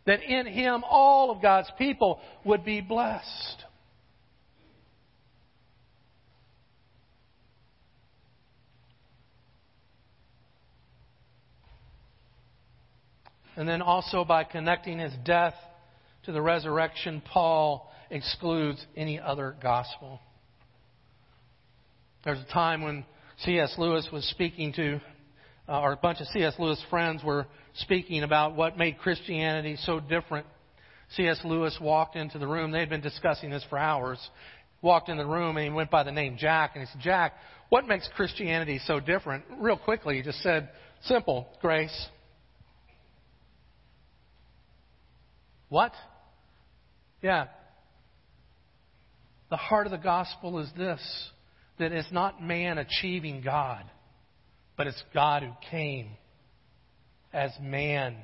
that 0.07 0.23
in 0.23 0.47
him 0.47 0.85
all 0.89 1.31
of 1.31 1.43
God's 1.43 1.71
people 1.77 2.21
would 2.45 2.65
be 2.65 2.81
blessed. 2.81 3.65
And 13.57 13.69
then 13.69 13.83
also 13.83 14.25
by 14.25 14.45
connecting 14.45 14.99
his 14.99 15.13
death 15.25 15.55
to 16.25 16.33
the 16.33 16.43
resurrection, 16.43 17.23
Paul 17.25 17.91
excludes 18.11 18.85
any 18.97 19.21
other 19.21 19.55
gospel. 19.63 20.21
There's 22.25 22.41
a 22.41 22.53
time 22.53 22.83
when 22.83 23.05
C.S. 23.39 23.75
Lewis 23.79 24.09
was 24.13 24.25
speaking 24.31 24.73
to, 24.75 25.01
uh, 25.69 25.81
or 25.81 25.93
a 25.93 25.97
bunch 25.97 26.21
of 26.21 26.27
C.S. 26.29 26.55
Lewis 26.59 26.83
friends 26.91 27.23
were 27.23 27.47
speaking 27.75 28.23
about 28.23 28.57
what 28.57 28.79
made 28.79 28.99
Christianity 28.99 29.77
so 29.83 30.01
different 30.01 30.47
C.S. 31.17 31.41
Lewis 31.45 31.77
walked 31.81 32.17
into 32.17 32.39
the 32.39 32.47
room. 32.47 32.73
They 32.73 32.81
had 32.81 32.89
been 32.89 33.01
discussing 33.01 33.51
this 33.51 33.65
for 33.69 33.79
hours. 33.79 34.19
Walked 34.83 35.09
in 35.09 35.17
the 35.17 35.27
room 35.27 35.57
and 35.57 35.67
he 35.67 35.73
went 35.73 35.91
by 35.91 36.03
the 36.03 36.13
name 36.13 36.37
Jack. 36.39 36.73
And 36.75 36.85
he 36.85 36.93
said, 36.93 37.01
Jack, 37.01 37.35
what 37.69 37.87
makes 37.87 38.09
Christianity 38.17 38.81
so 38.87 39.01
different? 39.01 39.45
Real 39.59 39.77
quickly, 39.77 40.17
he 40.17 40.23
just 40.23 40.43
said, 40.43 40.71
simple, 41.05 41.47
grace. 41.61 42.09
What? 45.75 45.93
Yeah. 47.21 47.47
The 49.51 49.57
heart 49.57 49.89
of 49.89 49.91
the 49.91 49.99
gospel 49.99 50.61
is 50.61 50.69
this 50.77 51.01
that 51.81 51.91
it's 51.91 52.13
not 52.13 52.41
man 52.41 52.79
achieving 52.79 53.43
God, 53.43 53.83
but 54.77 54.87
it's 54.87 55.03
God 55.13 55.43
who 55.43 55.51
came 55.73 56.11
as 57.33 57.51
man 57.61 58.15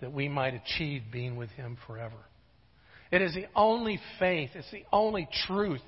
that 0.00 0.12
we 0.12 0.28
might 0.28 0.54
achieve 0.54 1.02
being 1.12 1.36
with 1.36 1.50
him 1.50 1.78
forever. 1.86 2.18
It 3.12 3.22
is 3.22 3.32
the 3.34 3.46
only 3.54 4.00
faith, 4.18 4.50
it's 4.54 4.72
the 4.72 4.82
only 4.92 5.28
truth 5.46 5.84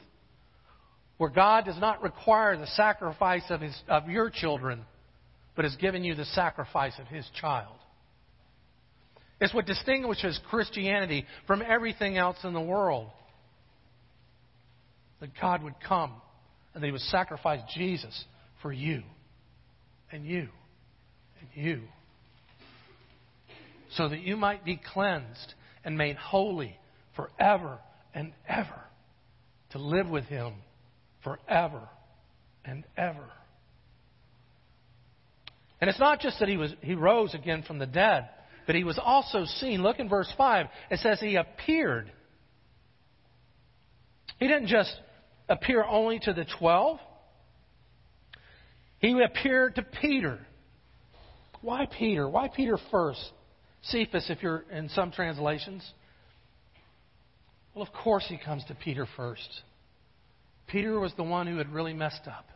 where 1.16 1.30
God 1.30 1.64
does 1.64 1.80
not 1.80 2.04
require 2.04 2.56
the 2.56 2.68
sacrifice 2.68 3.42
of, 3.50 3.62
his, 3.62 3.76
of 3.88 4.08
your 4.08 4.30
children, 4.30 4.82
but 5.56 5.64
has 5.64 5.74
given 5.74 6.04
you 6.04 6.14
the 6.14 6.24
sacrifice 6.26 6.96
of 7.00 7.08
his 7.08 7.28
child. 7.40 7.79
It's 9.40 9.54
what 9.54 9.66
distinguishes 9.66 10.38
Christianity 10.50 11.24
from 11.46 11.62
everything 11.62 12.18
else 12.18 12.36
in 12.44 12.52
the 12.52 12.60
world. 12.60 13.08
That 15.20 15.30
God 15.40 15.62
would 15.62 15.74
come 15.86 16.12
and 16.74 16.82
that 16.82 16.86
He 16.86 16.92
would 16.92 17.00
sacrifice 17.02 17.60
Jesus 17.74 18.24
for 18.62 18.72
you 18.72 19.02
and 20.12 20.26
you 20.26 20.48
and 21.40 21.64
you. 21.64 21.80
So 23.92 24.08
that 24.08 24.20
you 24.20 24.36
might 24.36 24.64
be 24.64 24.80
cleansed 24.92 25.54
and 25.84 25.96
made 25.96 26.16
holy 26.16 26.76
forever 27.16 27.78
and 28.14 28.32
ever 28.48 28.82
to 29.70 29.78
live 29.78 30.08
with 30.08 30.24
Him 30.24 30.54
forever 31.24 31.88
and 32.64 32.84
ever. 32.96 33.24
And 35.80 35.88
it's 35.88 35.98
not 35.98 36.20
just 36.20 36.38
that 36.40 36.48
he, 36.48 36.56
was, 36.56 36.74
he 36.82 36.94
rose 36.94 37.34
again 37.34 37.62
from 37.66 37.78
the 37.78 37.86
dead, 37.86 38.28
but 38.70 38.76
he 38.76 38.84
was 38.84 39.00
also 39.04 39.46
seen. 39.46 39.82
Look 39.82 39.98
in 39.98 40.08
verse 40.08 40.32
5. 40.38 40.66
It 40.92 41.00
says 41.00 41.18
he 41.18 41.34
appeared. 41.34 42.12
He 44.38 44.46
didn't 44.46 44.68
just 44.68 44.94
appear 45.48 45.82
only 45.82 46.20
to 46.20 46.32
the 46.32 46.46
twelve, 46.56 47.00
he 49.00 49.20
appeared 49.20 49.74
to 49.74 49.82
Peter. 49.82 50.38
Why 51.62 51.88
Peter? 51.98 52.28
Why 52.28 52.46
Peter 52.46 52.78
first? 52.92 53.32
Cephas, 53.82 54.30
if 54.30 54.40
you're 54.40 54.64
in 54.70 54.88
some 54.90 55.10
translations. 55.10 55.84
Well, 57.74 57.84
of 57.84 57.92
course 57.92 58.26
he 58.28 58.38
comes 58.38 58.64
to 58.66 58.76
Peter 58.76 59.08
first. 59.16 59.62
Peter 60.68 61.00
was 61.00 61.12
the 61.16 61.24
one 61.24 61.48
who 61.48 61.58
had 61.58 61.72
really 61.72 61.92
messed 61.92 62.28
up. 62.28 62.46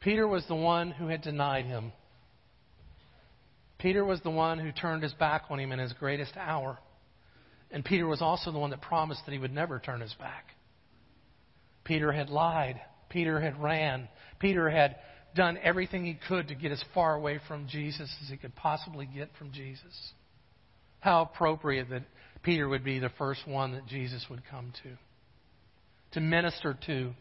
Peter 0.00 0.26
was 0.26 0.44
the 0.48 0.56
one 0.56 0.90
who 0.90 1.06
had 1.06 1.22
denied 1.22 1.66
him. 1.66 1.92
Peter 3.82 4.04
was 4.04 4.20
the 4.20 4.30
one 4.30 4.60
who 4.60 4.70
turned 4.70 5.02
his 5.02 5.12
back 5.14 5.42
on 5.50 5.58
him 5.58 5.72
in 5.72 5.80
his 5.80 5.92
greatest 5.94 6.36
hour. 6.36 6.78
And 7.72 7.84
Peter 7.84 8.06
was 8.06 8.22
also 8.22 8.52
the 8.52 8.58
one 8.58 8.70
that 8.70 8.80
promised 8.80 9.22
that 9.26 9.32
he 9.32 9.38
would 9.38 9.52
never 9.52 9.80
turn 9.80 10.00
his 10.00 10.14
back. 10.14 10.44
Peter 11.82 12.12
had 12.12 12.30
lied. 12.30 12.80
Peter 13.08 13.40
had 13.40 13.60
ran. 13.60 14.08
Peter 14.38 14.70
had 14.70 14.96
done 15.34 15.58
everything 15.60 16.04
he 16.04 16.16
could 16.28 16.46
to 16.46 16.54
get 16.54 16.70
as 16.70 16.82
far 16.94 17.16
away 17.16 17.40
from 17.48 17.66
Jesus 17.66 18.08
as 18.22 18.28
he 18.28 18.36
could 18.36 18.54
possibly 18.54 19.04
get 19.04 19.30
from 19.36 19.50
Jesus. 19.50 20.12
How 21.00 21.22
appropriate 21.22 21.90
that 21.90 22.04
Peter 22.44 22.68
would 22.68 22.84
be 22.84 23.00
the 23.00 23.10
first 23.18 23.48
one 23.48 23.72
that 23.72 23.86
Jesus 23.88 24.24
would 24.30 24.42
come 24.48 24.72
to, 24.84 24.90
to 26.12 26.20
minister 26.20 26.78
to, 26.86 27.12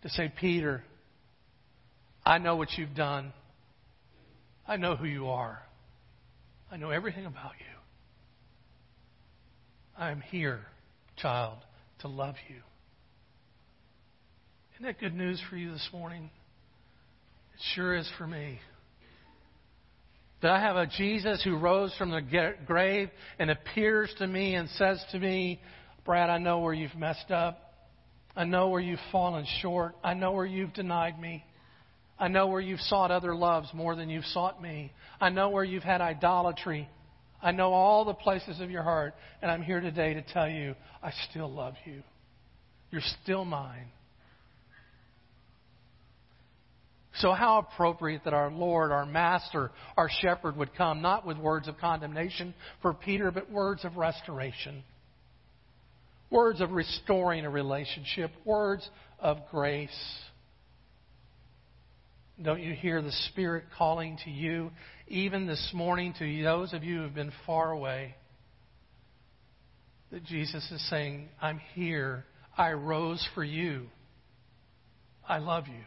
to 0.00 0.08
say, 0.08 0.32
Peter, 0.40 0.82
I 2.24 2.38
know 2.38 2.56
what 2.56 2.68
you've 2.78 2.94
done. 2.94 3.34
I 4.68 4.76
know 4.76 4.96
who 4.96 5.06
you 5.06 5.28
are. 5.28 5.60
I 6.70 6.76
know 6.76 6.90
everything 6.90 7.26
about 7.26 7.52
you. 7.58 7.66
I 9.96 10.10
am 10.10 10.20
here, 10.20 10.60
child, 11.16 11.58
to 12.00 12.08
love 12.08 12.34
you. 12.48 12.56
Isn't 14.74 14.86
that 14.86 14.98
good 14.98 15.14
news 15.14 15.40
for 15.48 15.56
you 15.56 15.72
this 15.72 15.88
morning? 15.92 16.30
It 17.54 17.60
sure 17.74 17.94
is 17.94 18.10
for 18.18 18.26
me. 18.26 18.58
That 20.42 20.50
I 20.50 20.60
have 20.60 20.76
a 20.76 20.86
Jesus 20.86 21.42
who 21.42 21.56
rose 21.56 21.94
from 21.96 22.10
the 22.10 22.20
grave 22.66 23.08
and 23.38 23.50
appears 23.50 24.12
to 24.18 24.26
me 24.26 24.54
and 24.54 24.68
says 24.70 25.02
to 25.12 25.18
me, 25.18 25.60
Brad, 26.04 26.28
I 26.28 26.38
know 26.38 26.58
where 26.58 26.74
you've 26.74 26.94
messed 26.94 27.30
up. 27.30 27.58
I 28.36 28.44
know 28.44 28.68
where 28.68 28.82
you've 28.82 29.00
fallen 29.10 29.46
short. 29.62 29.94
I 30.04 30.12
know 30.12 30.32
where 30.32 30.44
you've 30.44 30.74
denied 30.74 31.18
me. 31.18 31.42
I 32.18 32.28
know 32.28 32.46
where 32.46 32.60
you've 32.60 32.80
sought 32.80 33.10
other 33.10 33.34
loves 33.34 33.68
more 33.74 33.94
than 33.94 34.08
you've 34.08 34.24
sought 34.26 34.60
me. 34.62 34.92
I 35.20 35.28
know 35.28 35.50
where 35.50 35.64
you've 35.64 35.82
had 35.82 36.00
idolatry. 36.00 36.88
I 37.42 37.52
know 37.52 37.72
all 37.72 38.04
the 38.04 38.14
places 38.14 38.60
of 38.60 38.70
your 38.70 38.82
heart. 38.82 39.14
And 39.42 39.50
I'm 39.50 39.62
here 39.62 39.80
today 39.80 40.14
to 40.14 40.22
tell 40.22 40.48
you, 40.48 40.74
I 41.02 41.12
still 41.30 41.50
love 41.50 41.74
you. 41.84 42.02
You're 42.90 43.02
still 43.22 43.44
mine. 43.44 43.88
So, 47.18 47.32
how 47.32 47.58
appropriate 47.58 48.24
that 48.24 48.34
our 48.34 48.50
Lord, 48.50 48.92
our 48.92 49.06
Master, 49.06 49.70
our 49.96 50.10
Shepherd 50.20 50.56
would 50.56 50.74
come, 50.74 51.00
not 51.00 51.26
with 51.26 51.38
words 51.38 51.66
of 51.66 51.78
condemnation 51.78 52.54
for 52.82 52.92
Peter, 52.92 53.30
but 53.30 53.50
words 53.50 53.84
of 53.84 53.96
restoration. 53.96 54.82
Words 56.30 56.60
of 56.60 56.72
restoring 56.72 57.46
a 57.46 57.50
relationship. 57.50 58.32
Words 58.44 58.88
of 59.18 59.38
grace. 59.50 59.88
Don't 62.42 62.62
you 62.62 62.74
hear 62.74 63.00
the 63.00 63.12
Spirit 63.30 63.64
calling 63.76 64.18
to 64.24 64.30
you, 64.30 64.70
even 65.08 65.46
this 65.46 65.70
morning, 65.72 66.12
to 66.18 66.42
those 66.42 66.74
of 66.74 66.84
you 66.84 66.96
who 66.96 67.02
have 67.02 67.14
been 67.14 67.32
far 67.46 67.70
away? 67.70 68.14
That 70.12 70.22
Jesus 70.24 70.70
is 70.70 70.86
saying, 70.90 71.28
I'm 71.40 71.60
here. 71.74 72.26
I 72.56 72.72
rose 72.72 73.26
for 73.34 73.42
you. 73.42 73.86
I 75.26 75.38
love 75.38 75.66
you. 75.66 75.84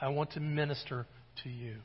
I 0.00 0.08
want 0.08 0.32
to 0.32 0.40
minister 0.40 1.06
to 1.42 1.48
you. 1.48 1.76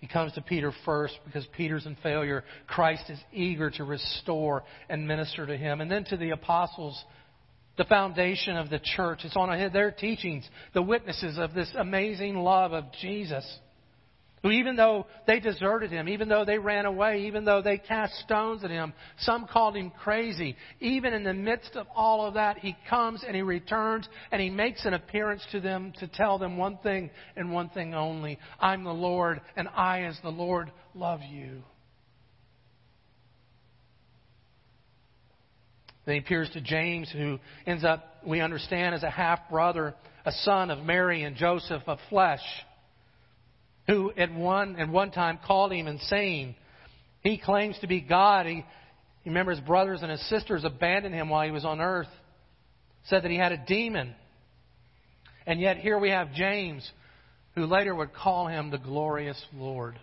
He 0.00 0.06
comes 0.06 0.32
to 0.32 0.40
Peter 0.40 0.72
first 0.84 1.18
because 1.26 1.46
Peter's 1.56 1.86
in 1.86 1.96
failure. 2.02 2.42
Christ 2.66 3.04
is 3.10 3.18
eager 3.32 3.70
to 3.72 3.84
restore 3.84 4.64
and 4.88 5.06
minister 5.06 5.46
to 5.46 5.56
him. 5.56 5.80
And 5.80 5.90
then 5.90 6.04
to 6.04 6.16
the 6.16 6.30
apostles, 6.30 7.02
the 7.80 7.84
foundation 7.86 8.58
of 8.58 8.68
the 8.68 8.78
church. 8.78 9.20
It's 9.24 9.34
on 9.34 9.48
their 9.72 9.90
teachings, 9.90 10.46
the 10.74 10.82
witnesses 10.82 11.38
of 11.38 11.54
this 11.54 11.72
amazing 11.78 12.36
love 12.36 12.74
of 12.74 12.84
Jesus 13.00 13.42
who, 14.42 14.50
even 14.50 14.76
though 14.76 15.06
they 15.26 15.40
deserted 15.40 15.90
him, 15.90 16.06
even 16.06 16.28
though 16.28 16.44
they 16.44 16.58
ran 16.58 16.84
away, 16.84 17.22
even 17.22 17.46
though 17.46 17.62
they 17.62 17.78
cast 17.78 18.14
stones 18.20 18.64
at 18.64 18.70
him, 18.70 18.92
some 19.20 19.46
called 19.46 19.76
him 19.76 19.90
crazy, 20.02 20.56
even 20.80 21.14
in 21.14 21.24
the 21.24 21.32
midst 21.32 21.74
of 21.74 21.86
all 21.96 22.26
of 22.26 22.34
that, 22.34 22.58
he 22.58 22.76
comes 22.90 23.24
and 23.26 23.34
he 23.34 23.40
returns 23.40 24.06
and 24.30 24.42
he 24.42 24.50
makes 24.50 24.84
an 24.84 24.92
appearance 24.92 25.42
to 25.50 25.58
them 25.58 25.94
to 26.00 26.06
tell 26.06 26.38
them 26.38 26.58
one 26.58 26.76
thing 26.82 27.08
and 27.34 27.50
one 27.50 27.70
thing 27.70 27.94
only 27.94 28.38
I'm 28.60 28.84
the 28.84 28.92
Lord, 28.92 29.40
and 29.56 29.68
I, 29.68 30.02
as 30.02 30.18
the 30.22 30.28
Lord, 30.28 30.70
love 30.94 31.20
you. 31.26 31.62
Then 36.10 36.16
he 36.16 36.22
appears 36.22 36.50
to 36.54 36.60
James, 36.60 37.08
who 37.08 37.38
ends 37.66 37.84
up, 37.84 38.16
we 38.26 38.40
understand, 38.40 38.96
as 38.96 39.04
a 39.04 39.10
half 39.10 39.48
brother, 39.48 39.94
a 40.24 40.32
son 40.32 40.72
of 40.72 40.84
Mary 40.84 41.22
and 41.22 41.36
Joseph 41.36 41.84
of 41.86 41.98
flesh 42.08 42.40
who 43.86 44.12
at 44.16 44.34
one 44.34 44.74
at 44.80 44.88
one 44.88 45.12
time 45.12 45.38
called 45.46 45.72
him 45.72 45.86
insane. 45.86 46.56
He 47.22 47.38
claims 47.38 47.78
to 47.82 47.86
be 47.86 48.00
God. 48.00 48.46
He, 48.46 48.64
remember 49.24 49.52
his 49.52 49.60
brothers 49.60 50.02
and 50.02 50.10
his 50.10 50.28
sisters 50.28 50.64
abandoned 50.64 51.14
him 51.14 51.28
while 51.28 51.46
he 51.46 51.52
was 51.52 51.64
on 51.64 51.80
earth. 51.80 52.08
Said 53.04 53.22
that 53.22 53.30
he 53.30 53.38
had 53.38 53.52
a 53.52 53.64
demon. 53.64 54.12
And 55.46 55.60
yet 55.60 55.76
here 55.76 55.96
we 55.96 56.10
have 56.10 56.32
James, 56.34 56.90
who 57.54 57.66
later 57.66 57.94
would 57.94 58.12
call 58.12 58.48
him 58.48 58.72
the 58.72 58.78
glorious 58.78 59.40
Lord. 59.54 59.96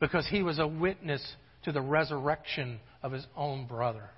Because 0.00 0.26
he 0.28 0.42
was 0.42 0.58
a 0.58 0.66
witness 0.66 1.24
to 1.62 1.70
the 1.70 1.80
resurrection 1.80 2.80
of 3.00 3.12
his 3.12 3.24
own 3.36 3.66
brother. 3.66 4.10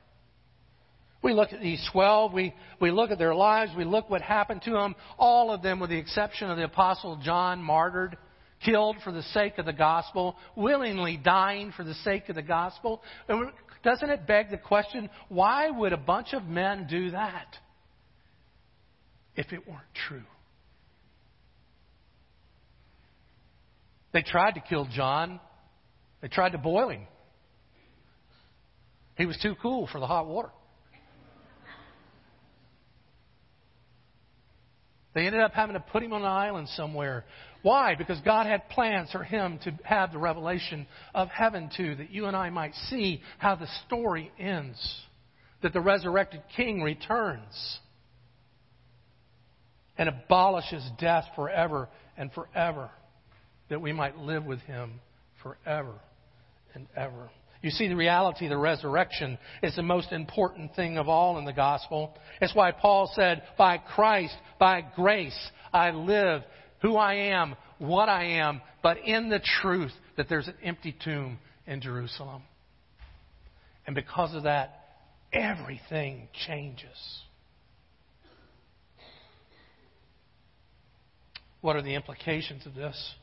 We 1.22 1.32
look 1.34 1.52
at 1.52 1.60
these 1.60 1.84
12, 1.92 2.32
we, 2.32 2.52
we 2.80 2.90
look 2.90 3.12
at 3.12 3.18
their 3.18 3.34
lives, 3.34 3.72
we 3.76 3.84
look 3.84 4.10
what 4.10 4.22
happened 4.22 4.62
to 4.62 4.72
them. 4.72 4.96
All 5.18 5.52
of 5.52 5.62
them, 5.62 5.78
with 5.78 5.90
the 5.90 5.98
exception 5.98 6.50
of 6.50 6.56
the 6.56 6.64
Apostle 6.64 7.16
John, 7.22 7.62
martyred, 7.62 8.16
killed 8.64 8.96
for 9.04 9.12
the 9.12 9.22
sake 9.22 9.58
of 9.58 9.66
the 9.66 9.72
gospel, 9.72 10.36
willingly 10.56 11.16
dying 11.16 11.72
for 11.76 11.84
the 11.84 11.94
sake 11.94 12.28
of 12.28 12.34
the 12.34 12.42
gospel. 12.42 13.02
And 13.28 13.52
doesn't 13.84 14.10
it 14.10 14.26
beg 14.26 14.50
the 14.50 14.58
question, 14.58 15.08
why 15.28 15.70
would 15.70 15.92
a 15.92 15.96
bunch 15.96 16.32
of 16.32 16.44
men 16.44 16.86
do 16.88 17.12
that 17.12 17.56
if 19.36 19.52
it 19.52 19.66
weren't 19.66 19.80
true? 20.08 20.22
They 24.12 24.22
tried 24.22 24.52
to 24.52 24.60
kill 24.60 24.86
John. 24.86 25.40
They 26.20 26.28
tried 26.28 26.52
to 26.52 26.58
boil 26.58 26.90
him. 26.90 27.06
He 29.16 29.26
was 29.26 29.38
too 29.42 29.54
cool 29.62 29.88
for 29.90 30.00
the 30.00 30.06
hot 30.06 30.26
water. 30.26 30.50
They 35.14 35.26
ended 35.26 35.42
up 35.42 35.52
having 35.52 35.74
to 35.74 35.80
put 35.80 36.02
him 36.02 36.12
on 36.12 36.22
an 36.22 36.28
island 36.28 36.68
somewhere. 36.70 37.24
Why? 37.62 37.94
Because 37.94 38.20
God 38.24 38.46
had 38.46 38.68
plans 38.70 39.10
for 39.12 39.22
him 39.22 39.58
to 39.64 39.72
have 39.84 40.10
the 40.10 40.18
revelation 40.18 40.86
of 41.14 41.28
heaven 41.28 41.70
too, 41.76 41.94
that 41.96 42.10
you 42.10 42.26
and 42.26 42.36
I 42.36 42.50
might 42.50 42.74
see 42.88 43.20
how 43.38 43.54
the 43.54 43.68
story 43.86 44.32
ends, 44.38 44.78
that 45.62 45.72
the 45.72 45.80
resurrected 45.80 46.42
king 46.56 46.82
returns 46.82 47.78
and 49.98 50.08
abolishes 50.08 50.88
death 50.98 51.24
forever 51.36 51.88
and 52.16 52.32
forever, 52.32 52.90
that 53.68 53.80
we 53.80 53.92
might 53.92 54.16
live 54.16 54.44
with 54.44 54.60
him 54.60 55.00
forever 55.42 55.94
and 56.74 56.86
ever. 56.96 57.30
You 57.62 57.70
see, 57.70 57.86
the 57.86 57.96
reality 57.96 58.46
of 58.46 58.50
the 58.50 58.56
resurrection 58.56 59.38
is 59.62 59.76
the 59.76 59.82
most 59.82 60.10
important 60.10 60.74
thing 60.74 60.98
of 60.98 61.08
all 61.08 61.38
in 61.38 61.44
the 61.44 61.52
gospel. 61.52 62.16
It's 62.40 62.54
why 62.54 62.72
Paul 62.72 63.10
said, 63.14 63.44
By 63.56 63.78
Christ, 63.78 64.36
by 64.58 64.84
grace, 64.96 65.38
I 65.72 65.92
live 65.92 66.42
who 66.82 66.96
I 66.96 67.14
am, 67.14 67.54
what 67.78 68.08
I 68.08 68.24
am, 68.24 68.60
but 68.82 68.98
in 69.04 69.28
the 69.28 69.40
truth 69.60 69.92
that 70.16 70.28
there's 70.28 70.48
an 70.48 70.56
empty 70.62 70.94
tomb 71.04 71.38
in 71.66 71.80
Jerusalem. 71.80 72.42
And 73.86 73.94
because 73.94 74.34
of 74.34 74.42
that, 74.42 74.80
everything 75.32 76.28
changes. 76.46 77.20
What 81.60 81.76
are 81.76 81.82
the 81.82 81.94
implications 81.94 82.66
of 82.66 82.74
this? 82.74 83.14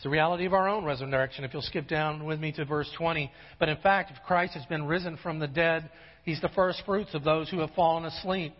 It's 0.00 0.04
the 0.04 0.08
reality 0.08 0.46
of 0.46 0.54
our 0.54 0.66
own 0.66 0.86
resurrection. 0.86 1.44
If 1.44 1.52
you'll 1.52 1.60
skip 1.60 1.86
down 1.86 2.24
with 2.24 2.40
me 2.40 2.52
to 2.52 2.64
verse 2.64 2.90
20. 2.96 3.30
But 3.58 3.68
in 3.68 3.76
fact, 3.82 4.10
if 4.10 4.16
Christ 4.26 4.54
has 4.54 4.64
been 4.64 4.86
risen 4.86 5.18
from 5.18 5.38
the 5.38 5.46
dead, 5.46 5.90
he's 6.24 6.40
the 6.40 6.48
first 6.48 6.82
fruits 6.86 7.12
of 7.12 7.22
those 7.22 7.50
who 7.50 7.58
have 7.58 7.74
fallen 7.76 8.06
asleep. 8.06 8.54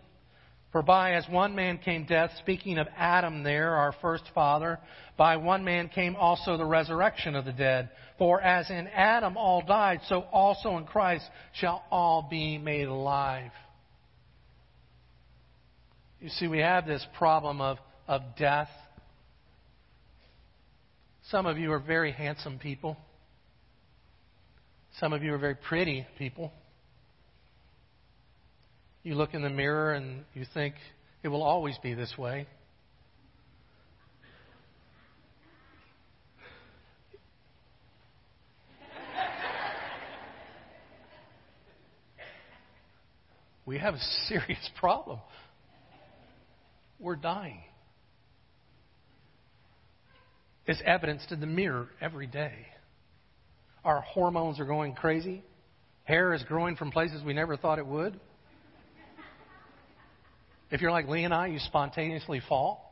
For 0.71 0.83
by 0.83 1.13
as 1.13 1.27
one 1.27 1.55
man 1.55 1.79
came 1.79 2.05
death, 2.05 2.29
speaking 2.37 2.77
of 2.77 2.85
Adam 2.95 3.41
there, 3.41 3.71
our 3.71 3.91
first 4.03 4.25
father, 4.35 4.77
by 5.17 5.37
one 5.37 5.63
man 5.63 5.89
came 5.89 6.15
also 6.15 6.57
the 6.57 6.63
resurrection 6.63 7.35
of 7.35 7.45
the 7.45 7.53
dead. 7.53 7.89
For 8.19 8.39
as 8.39 8.69
in 8.69 8.85
Adam 8.89 9.35
all 9.35 9.63
died, 9.65 10.01
so 10.09 10.19
also 10.31 10.77
in 10.77 10.85
Christ 10.85 11.25
shall 11.53 11.83
all 11.89 12.27
be 12.29 12.59
made 12.59 12.87
alive. 12.87 13.49
You 16.19 16.29
see, 16.29 16.47
we 16.47 16.59
have 16.59 16.85
this 16.85 17.03
problem 17.17 17.61
of, 17.61 17.79
of 18.07 18.21
death 18.37 18.69
some 21.31 21.45
of 21.45 21.57
you 21.57 21.71
are 21.71 21.79
very 21.79 22.11
handsome 22.11 22.59
people. 22.59 22.97
Some 24.99 25.13
of 25.13 25.23
you 25.23 25.33
are 25.33 25.37
very 25.37 25.55
pretty 25.55 26.05
people. 26.17 26.51
You 29.03 29.15
look 29.15 29.33
in 29.33 29.41
the 29.41 29.49
mirror 29.49 29.93
and 29.93 30.25
you 30.33 30.45
think 30.53 30.75
it 31.23 31.29
will 31.29 31.41
always 31.41 31.77
be 31.81 31.93
this 31.93 32.17
way. 32.17 32.47
we 43.65 43.77
have 43.77 43.93
a 43.93 44.01
serious 44.27 44.69
problem. 44.77 45.21
We're 46.99 47.15
dying 47.15 47.61
is 50.67 50.81
evidenced 50.85 51.31
in 51.31 51.39
the 51.39 51.47
mirror 51.47 51.87
every 51.99 52.27
day. 52.27 52.53
Our 53.83 54.01
hormones 54.01 54.59
are 54.59 54.65
going 54.65 54.93
crazy. 54.93 55.43
Hair 56.03 56.33
is 56.33 56.43
growing 56.43 56.75
from 56.75 56.91
places 56.91 57.23
we 57.23 57.33
never 57.33 57.57
thought 57.57 57.79
it 57.79 57.85
would. 57.85 58.19
If 60.69 60.81
you're 60.81 60.91
like 60.91 61.07
Lee 61.07 61.23
and 61.25 61.33
I, 61.33 61.47
you 61.47 61.59
spontaneously 61.59 62.41
fall. 62.47 62.87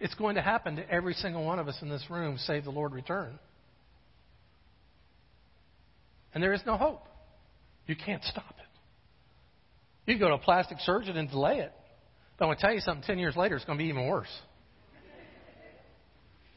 It's 0.00 0.14
going 0.14 0.36
to 0.36 0.42
happen 0.42 0.76
to 0.76 0.88
every 0.88 1.14
single 1.14 1.44
one 1.44 1.58
of 1.58 1.66
us 1.66 1.76
in 1.82 1.88
this 1.88 2.04
room, 2.08 2.38
save 2.38 2.64
the 2.64 2.70
Lord 2.70 2.92
return. 2.92 3.38
And 6.34 6.42
there 6.42 6.52
is 6.52 6.60
no 6.66 6.76
hope. 6.76 7.04
You 7.86 7.96
can't 7.96 8.22
stop 8.22 8.54
it. 8.58 10.10
You 10.10 10.18
go 10.18 10.28
to 10.28 10.34
a 10.34 10.38
plastic 10.38 10.78
surgeon 10.80 11.16
and 11.16 11.28
delay 11.28 11.58
it. 11.58 11.72
But 12.38 12.44
I'm 12.44 12.48
going 12.48 12.56
to 12.56 12.62
tell 12.62 12.74
you 12.74 12.80
something 12.80 13.04
10 13.04 13.18
years 13.18 13.36
later, 13.36 13.56
it's 13.56 13.64
going 13.64 13.78
to 13.78 13.82
be 13.82 13.88
even 13.88 14.06
worse. 14.06 14.28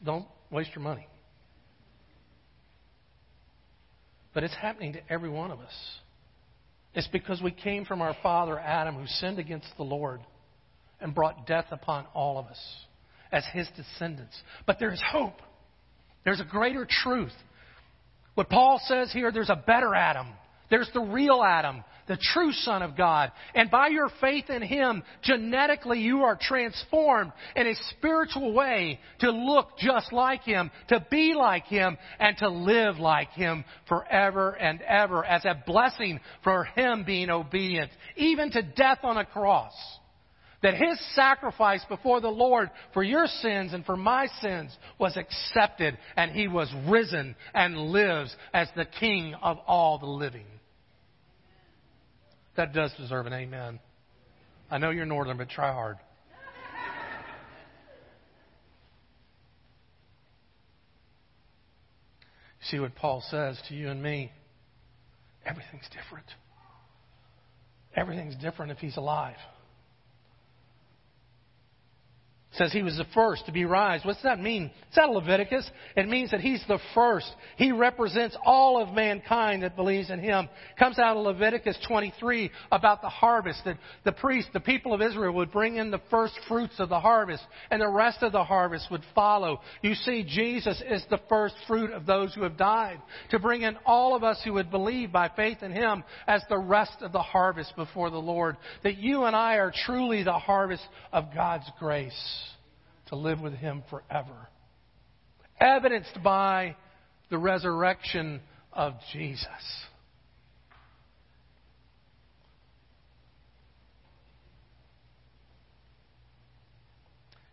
Don't 0.04 0.26
waste 0.50 0.70
your 0.74 0.82
money. 0.82 1.06
But 4.34 4.44
it's 4.44 4.54
happening 4.54 4.94
to 4.94 5.00
every 5.10 5.28
one 5.28 5.50
of 5.50 5.60
us. 5.60 5.74
It's 6.94 7.08
because 7.08 7.42
we 7.42 7.50
came 7.50 7.84
from 7.84 8.00
our 8.00 8.16
father 8.22 8.58
Adam, 8.58 8.96
who 8.96 9.06
sinned 9.06 9.38
against 9.38 9.68
the 9.76 9.82
Lord 9.82 10.20
and 11.00 11.14
brought 11.14 11.46
death 11.46 11.66
upon 11.70 12.06
all 12.14 12.38
of 12.38 12.46
us 12.46 12.60
as 13.32 13.44
his 13.52 13.66
descendants. 13.76 14.36
But 14.66 14.78
there's 14.78 15.02
hope. 15.10 15.40
There's 16.24 16.40
a 16.40 16.44
greater 16.44 16.86
truth. 16.88 17.32
What 18.34 18.48
Paul 18.48 18.80
says 18.84 19.12
here, 19.12 19.32
there's 19.32 19.50
a 19.50 19.56
better 19.56 19.94
Adam. 19.94 20.28
There's 20.72 20.90
the 20.92 21.02
real 21.02 21.44
Adam 21.44 21.84
the 22.08 22.18
true 22.34 22.52
Son 22.52 22.82
of 22.82 22.96
God. 22.96 23.32
And 23.54 23.70
by 23.70 23.88
your 23.88 24.10
faith 24.20 24.50
in 24.50 24.62
Him, 24.62 25.02
genetically 25.22 26.00
you 26.00 26.22
are 26.22 26.38
transformed 26.40 27.32
in 27.56 27.66
a 27.66 27.74
spiritual 27.90 28.52
way 28.52 28.98
to 29.20 29.30
look 29.30 29.78
just 29.78 30.12
like 30.12 30.42
Him, 30.42 30.70
to 30.88 31.04
be 31.10 31.34
like 31.34 31.64
Him, 31.66 31.96
and 32.18 32.36
to 32.38 32.48
live 32.48 32.98
like 32.98 33.30
Him 33.30 33.64
forever 33.88 34.50
and 34.52 34.82
ever 34.82 35.24
as 35.24 35.44
a 35.44 35.62
blessing 35.66 36.20
for 36.42 36.64
Him 36.64 37.04
being 37.04 37.30
obedient, 37.30 37.90
even 38.16 38.50
to 38.50 38.62
death 38.62 38.98
on 39.02 39.16
a 39.16 39.24
cross. 39.24 39.72
That 40.62 40.74
His 40.74 41.14
sacrifice 41.14 41.84
before 41.88 42.20
the 42.20 42.28
Lord 42.28 42.70
for 42.94 43.02
your 43.02 43.26
sins 43.26 43.72
and 43.72 43.84
for 43.84 43.96
my 43.96 44.28
sins 44.40 44.76
was 44.98 45.16
accepted, 45.16 45.98
and 46.16 46.30
He 46.30 46.46
was 46.46 46.72
risen 46.88 47.34
and 47.52 47.76
lives 47.90 48.34
as 48.54 48.68
the 48.76 48.84
King 48.84 49.34
of 49.42 49.58
all 49.66 49.98
the 49.98 50.06
living. 50.06 50.46
That 52.56 52.72
does 52.72 52.92
deserve 52.98 53.26
an 53.26 53.32
amen. 53.32 53.80
I 54.70 54.78
know 54.78 54.90
you're 54.90 55.06
northern, 55.06 55.36
but 55.36 55.48
try 55.48 55.72
hard. 55.72 55.96
See 62.70 62.78
what 62.78 62.94
Paul 62.94 63.22
says 63.28 63.60
to 63.68 63.74
you 63.74 63.88
and 63.88 64.02
me? 64.02 64.30
Everything's 65.44 65.88
different. 65.88 66.26
Everything's 67.96 68.36
different 68.36 68.72
if 68.72 68.78
he's 68.78 68.96
alive 68.96 69.36
says 72.52 72.72
he 72.72 72.82
was 72.82 72.96
the 72.96 73.06
first 73.14 73.46
to 73.46 73.52
be 73.52 73.64
raised. 73.64 74.04
What's 74.04 74.22
that 74.22 74.38
mean? 74.38 74.70
It's 74.88 74.98
out 74.98 75.08
of 75.08 75.14
Leviticus. 75.14 75.68
It 75.96 76.06
means 76.06 76.32
that 76.32 76.40
he's 76.40 76.62
the 76.68 76.78
first. 76.94 77.30
He 77.56 77.72
represents 77.72 78.36
all 78.44 78.82
of 78.82 78.94
mankind 78.94 79.62
that 79.62 79.74
believes 79.74 80.10
in 80.10 80.20
him. 80.20 80.48
Comes 80.78 80.98
out 80.98 81.16
of 81.16 81.24
Leviticus 81.24 81.78
23 81.88 82.50
about 82.70 83.00
the 83.00 83.08
harvest 83.08 83.62
that 83.64 83.78
the 84.04 84.12
priest, 84.12 84.48
the 84.52 84.60
people 84.60 84.92
of 84.92 85.00
Israel 85.00 85.32
would 85.34 85.50
bring 85.50 85.76
in 85.76 85.90
the 85.90 86.02
first 86.10 86.34
fruits 86.46 86.74
of 86.78 86.90
the 86.90 87.00
harvest 87.00 87.42
and 87.70 87.80
the 87.80 87.88
rest 87.88 88.22
of 88.22 88.32
the 88.32 88.44
harvest 88.44 88.90
would 88.90 89.02
follow. 89.14 89.60
You 89.80 89.94
see, 89.94 90.22
Jesus 90.22 90.82
is 90.86 91.02
the 91.08 91.20
first 91.30 91.54
fruit 91.66 91.90
of 91.90 92.04
those 92.04 92.34
who 92.34 92.42
have 92.42 92.58
died 92.58 93.00
to 93.30 93.38
bring 93.38 93.62
in 93.62 93.78
all 93.86 94.14
of 94.14 94.22
us 94.22 94.40
who 94.44 94.52
would 94.54 94.70
believe 94.70 95.10
by 95.10 95.30
faith 95.34 95.62
in 95.62 95.72
him 95.72 96.04
as 96.26 96.42
the 96.50 96.58
rest 96.58 96.96
of 97.00 97.12
the 97.12 97.22
harvest 97.22 97.74
before 97.76 98.10
the 98.10 98.18
Lord. 98.18 98.58
That 98.82 98.98
you 98.98 99.24
and 99.24 99.34
I 99.34 99.54
are 99.54 99.72
truly 99.86 100.22
the 100.22 100.32
harvest 100.32 100.86
of 101.12 101.34
God's 101.34 101.70
grace 101.78 102.41
to 103.12 103.18
live 103.18 103.42
with 103.42 103.52
Him 103.52 103.82
forever. 103.90 104.48
Evidenced 105.60 106.22
by 106.24 106.76
the 107.28 107.36
resurrection 107.36 108.40
of 108.72 108.94
Jesus. 109.12 109.46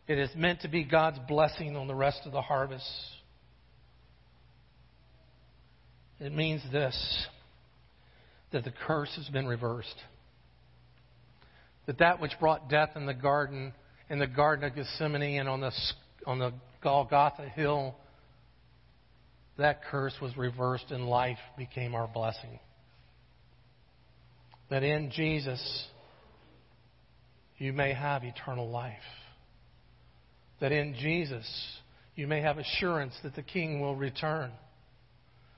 It 0.08 0.18
is 0.18 0.30
meant 0.34 0.62
to 0.62 0.70
be 0.70 0.86
God's 0.86 1.20
blessing 1.28 1.76
on 1.76 1.88
the 1.88 1.94
rest 1.94 2.22
of 2.26 2.32
the 2.32 2.42
harvest. 2.42 2.90
It 6.22 6.34
means 6.34 6.62
this 6.72 7.28
that 8.54 8.64
the 8.64 8.74
curse 8.88 9.14
has 9.18 9.28
been 9.28 9.46
reversed. 9.46 9.94
That 11.86 12.00
that 12.00 12.22
which 12.22 12.32
brought 12.40 12.70
death 12.70 12.92
in 12.96 13.06
the 13.06 13.14
garden 13.14 13.74
in 14.10 14.20
the 14.20 14.28
Garden 14.28 14.66
of 14.66 14.76
Gethsemane 14.76 15.40
and 15.40 15.48
on 15.48 15.62
the, 15.62 15.72
on 16.26 16.40
the 16.40 16.54
Golgotha 16.82 17.48
Hill, 17.50 17.96
that 19.58 19.84
curse 19.84 20.14
was 20.22 20.36
reversed 20.38 20.90
and 20.90 21.06
life 21.06 21.38
became 21.58 21.94
our 21.94 22.08
blessing. 22.08 22.60
That 24.70 24.84
in 24.84 25.12
Jesus, 25.12 25.88
you 27.58 27.74
may 27.74 27.94
have 27.94 28.24
eternal 28.24 28.70
life. 28.70 28.96
That 30.62 30.72
in 30.72 30.96
Jesus, 31.00 31.48
you 32.16 32.28
may 32.28 32.42
have 32.42 32.58
assurance 32.58 33.14
that 33.24 33.36
the 33.36 33.42
King 33.42 33.82
will 33.82 33.96
return. 33.96 34.52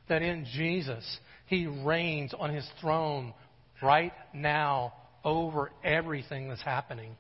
That 0.10 0.22
in 0.22 0.46
Jesus, 0.54 1.06
He 1.46 1.68
reigns 1.68 2.34
on 2.38 2.54
His 2.54 2.68
throne 2.80 3.34
right 3.82 4.14
now 4.34 4.94
over 5.24 5.72
everything 5.84 6.50
that's 6.50 6.62
happening. 6.62 7.16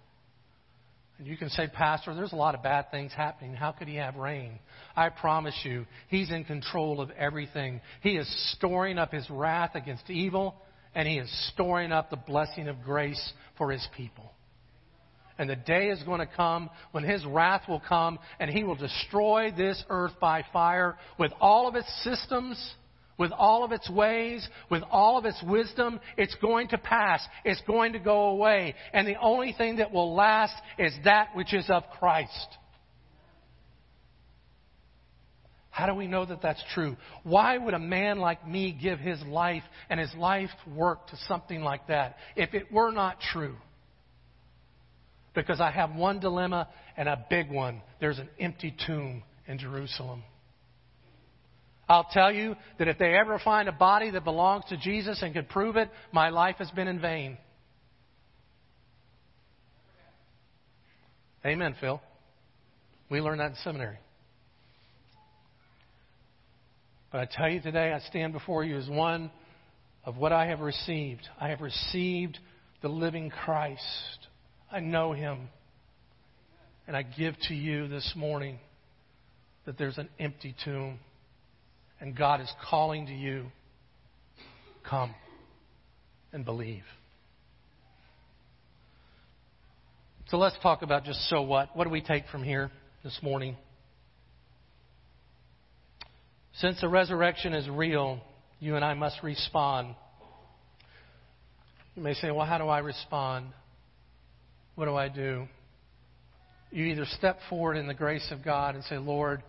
You 1.24 1.38
can 1.38 1.50
say, 1.50 1.68
Pastor, 1.68 2.16
there's 2.16 2.34
a 2.34 2.38
lot 2.38 2.56
of 2.56 2.64
bad 2.64 2.90
things 2.90 3.12
happening. 3.14 3.54
How 3.54 3.72
could 3.72 3.88
He 3.88 3.96
have 3.96 4.16
reign? 4.16 4.60
I 4.96 5.10
promise 5.10 5.56
you, 5.64 5.86
He's 6.08 6.32
in 6.32 6.44
control 6.46 7.00
of 7.00 7.12
everything. 7.12 7.82
He 8.02 8.18
is 8.18 8.28
storing 8.56 8.98
up 8.98 9.12
His 9.12 9.30
wrath 9.30 9.72
against 9.76 10.10
evil, 10.10 10.56
and 10.96 11.08
He 11.08 11.18
is 11.18 11.50
storing 11.54 11.92
up 11.92 12.10
the 12.10 12.18
blessing 12.18 12.68
of 12.68 12.82
grace 12.82 13.34
for 13.58 13.72
His 13.72 13.88
people. 13.96 14.32
And 15.38 15.50
the 15.50 15.56
day 15.56 15.90
is 15.90 16.02
going 16.04 16.20
to 16.20 16.28
come 16.28 16.70
when 16.92 17.04
His 17.04 17.26
wrath 17.26 17.64
will 17.68 17.82
come 17.88 18.20
and 18.40 18.50
He 18.50 18.64
will 18.64 18.76
destroy 18.76 19.52
this 19.56 19.84
earth 19.90 20.14
by 20.20 20.44
fire 20.52 20.98
with 21.18 21.32
all 21.40 21.68
of 21.68 21.76
its 21.76 22.04
systems, 22.04 22.74
with 23.22 23.32
all 23.34 23.64
of 23.64 23.72
its 23.72 23.88
ways, 23.88 24.50
with 24.72 24.82
all 24.90 25.16
of 25.20 25.26
its 25.26 25.42
wisdom. 25.44 26.00
It's 26.18 26.34
going 26.42 26.70
to 26.70 26.80
pass. 26.80 27.22
It's 27.46 27.62
going 27.68 27.94
to 27.94 28.00
go 28.00 28.30
away. 28.30 28.74
And 28.94 29.08
the 29.08 29.20
only 29.22 29.54
thing 29.54 29.76
that 29.76 29.92
will 29.92 30.16
last 30.16 30.56
is 30.80 30.92
that 31.04 31.36
which 31.36 31.54
is 31.54 31.70
of 31.70 31.84
Christ. 32.00 32.48
How 35.70 35.86
do 35.86 35.94
we 35.94 36.08
know 36.08 36.26
that 36.26 36.42
that's 36.42 36.64
true? 36.74 36.98
Why 37.22 37.60
would 37.60 37.76
a 37.76 37.80
man 37.80 38.18
like 38.18 38.48
me 38.48 38.72
give 38.72 38.98
his 38.98 39.22
life 39.22 39.64
and 39.92 40.00
his 40.00 40.14
life 40.16 40.50
work 40.76 41.06
to 41.10 41.18
something 41.28 41.62
like 41.62 41.90
that 41.90 42.18
if 42.36 42.56
it 42.56 42.72
were 42.72 42.92
not 42.92 43.22
true? 43.22 43.56
Because 45.36 45.62
I 45.62 45.70
have 45.70 45.94
one 45.94 46.20
dilemma 46.20 46.70
and 46.98 47.08
a 47.08 47.24
big 47.30 47.52
one. 47.52 47.84
There's 48.00 48.18
an 48.18 48.30
empty 48.40 48.76
tomb 48.88 49.22
in 49.48 49.60
Jerusalem. 49.60 50.24
I'll 51.92 52.08
tell 52.10 52.32
you 52.32 52.56
that 52.80 52.88
if 52.88 52.98
they 52.98 53.16
ever 53.16 53.38
find 53.38 53.68
a 53.68 53.74
body 53.74 54.12
that 54.12 54.24
belongs 54.24 54.64
to 54.70 54.78
Jesus 54.78 55.22
and 55.22 55.34
could 55.34 55.50
prove 55.50 55.76
it, 55.76 55.90
my 56.14 56.30
life 56.30 56.56
has 56.60 56.72
been 56.72 56.88
in 56.88 57.02
vain. 57.02 57.38
Amen, 61.46 61.76
Phil. 61.82 62.02
We 63.10 63.20
learned 63.20 63.42
that 63.42 63.50
in 63.50 63.56
seminary. 63.58 63.98
But 67.12 67.20
I 67.20 67.28
tell 67.30 67.50
you 67.50 67.60
today, 67.60 67.92
I 67.92 68.00
stand 68.08 68.32
before 68.32 68.64
you 68.64 68.78
as 68.78 68.88
one 68.88 69.30
of 70.06 70.16
what 70.16 70.32
I 70.32 70.46
have 70.46 70.62
received. 70.62 71.28
I 71.42 71.50
have 71.50 71.60
received 71.60 72.40
the 72.82 72.88
living 72.88 73.30
Christ. 73.30 73.82
I 74.72 74.80
know 74.80 75.12
him. 75.12 75.50
And 76.88 76.96
I 76.96 77.02
give 77.02 77.36
to 77.50 77.54
you 77.54 77.90
this 77.90 78.14
morning 78.16 78.60
that 79.66 79.78
there's 79.78 79.98
an 79.98 80.08
empty 80.20 80.56
tomb. 80.64 80.98
And 82.02 82.18
God 82.18 82.42
is 82.42 82.52
calling 82.68 83.06
to 83.06 83.14
you 83.14 83.46
come 84.90 85.14
and 86.34 86.44
believe. 86.44 86.84
So 90.30 90.38
let's 90.38 90.56
talk 90.64 90.82
about 90.82 91.04
just 91.04 91.30
so 91.30 91.44
what. 91.44 91.76
What 91.76 91.84
do 91.84 91.90
we 91.92 92.02
take 92.02 92.24
from 92.32 92.44
here 92.44 92.72
this 93.04 93.18
morning? 93.22 93.56
Since 96.56 96.82
the 96.82 96.88
resurrection 96.90 97.54
is 97.54 97.70
real, 97.70 98.20
you 98.60 98.76
and 98.76 98.84
I 98.84 98.94
must 98.94 99.22
respond. 99.24 99.96
You 101.96 102.02
may 102.02 102.14
say, 102.16 102.32
well, 102.32 102.46
how 102.46 102.58
do 102.58 102.68
I 102.68 102.80
respond? 102.80 103.48
What 104.76 104.86
do 104.86 104.96
I 104.96 105.10
do? 105.10 105.48
You 106.72 106.86
either 106.86 107.06
step 107.18 107.40
forward 107.50 107.76
in 107.76 107.88
the 107.88 107.94
grace 107.94 108.28
of 108.32 108.44
God 108.44 108.76
and 108.76 108.84
say, 108.86 108.98
Lord, 108.98 109.44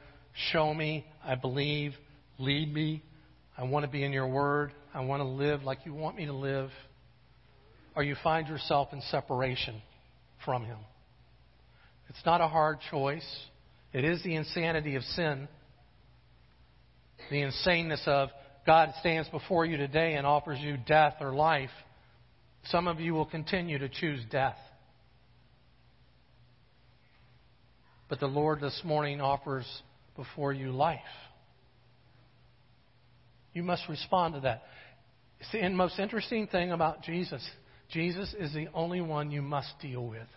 show 0.51 0.75
me, 0.75 1.07
I 1.25 1.37
believe, 1.37 1.95
lead 2.43 2.73
me, 2.73 3.03
I 3.57 3.65
want 3.65 3.85
to 3.85 3.91
be 3.91 4.05
in 4.05 4.13
your 4.13 4.29
word, 4.29 4.73
I 4.95 5.01
want 5.01 5.21
to 5.21 5.27
live 5.27 5.63
like 5.63 5.81
you 5.85 5.95
want 5.95 6.17
me 6.17 6.27
to 6.27 6.33
live, 6.33 6.71
or 7.95 8.03
you 8.03 8.17
find 8.23 8.49
yourself 8.49 8.89
in 8.93 9.01
separation 9.11 9.81
from 10.45 10.65
Him. 10.65 10.79
It's 12.09 12.25
not 12.27 12.41
a 12.41 12.49
hard 12.49 12.79
choice. 12.91 13.27
It 13.93 14.05
is 14.05 14.23
the 14.23 14.35
insanity 14.35 14.97
of 14.97 15.03
sin 15.03 15.49
the 17.31 17.43
insaneness 17.43 18.07
of 18.07 18.31
God 18.67 18.93
stands 19.01 19.29
before 19.29 19.65
you 19.65 19.77
today 19.77 20.15
and 20.15 20.27
offers 20.27 20.59
you 20.61 20.77
death 20.77 21.15
or 21.21 21.35
life, 21.35 21.71
some 22.67 22.87
of 22.87 23.01
you 23.01 23.15
will 23.15 23.27
continue 23.27 23.79
to 23.79 23.89
choose 23.89 24.21
death. 24.31 24.57
But 28.09 28.21
the 28.21 28.27
Lord 28.27 28.61
this 28.61 28.79
morning 28.85 29.21
offers 29.21 29.67
before 30.17 30.53
you 30.53 30.71
life. 30.71 31.01
You 33.53 33.63
must 33.63 33.89
respond 33.89 34.35
to 34.35 34.41
that. 34.41 34.63
It's 35.41 35.53
the 35.53 35.69
most 35.71 35.99
interesting 35.99 36.47
thing 36.47 36.73
about 36.73 37.03
Jesus. 37.03 37.47
Jesus 37.91 38.35
is 38.39 38.53
the 38.55 38.69
only 38.75 39.01
one 39.01 39.31
you 39.31 39.43
must 39.43 39.73
deal 39.81 40.07
with. 40.07 40.29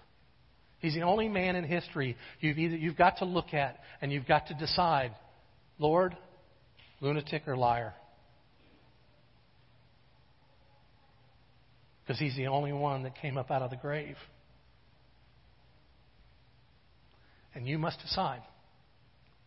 He's 0.80 0.93
the 0.93 1.04
only 1.04 1.30
man 1.30 1.56
in 1.56 1.63
history 1.63 2.17
you've 2.39 2.58
either 2.58 2.75
you've 2.75 2.97
got 2.97 3.17
to 3.17 3.25
look 3.25 3.54
at 3.54 3.80
and 4.01 4.12
you've 4.12 4.28
got 4.28 4.47
to 4.47 4.54
decide, 4.56 5.12
Lord, 5.80 6.15
lunatic 7.01 7.47
or 7.47 7.56
liar. 7.56 7.93
Because 12.04 12.19
he's 12.19 12.36
the 12.36 12.47
only 12.47 12.73
one 12.73 13.04
that 13.04 13.15
came 13.15 13.38
up 13.38 13.49
out 13.49 13.62
of 13.62 13.71
the 13.71 13.78
grave. 13.78 14.17
And 17.56 17.65
you 17.67 17.80
must 17.80 17.99
decide. 18.01 18.41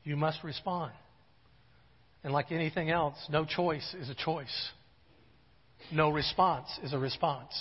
You 0.02 0.16
must 0.16 0.42
respond. 0.42 0.92
And 2.24 2.32
like 2.32 2.50
anything 2.50 2.90
else, 2.90 3.16
no 3.30 3.44
choice 3.44 3.94
is 3.98 4.08
a 4.08 4.14
choice. 4.14 4.70
No 5.92 6.10
response 6.10 6.68
is 6.82 6.92
a 6.92 6.98
response. 6.98 7.52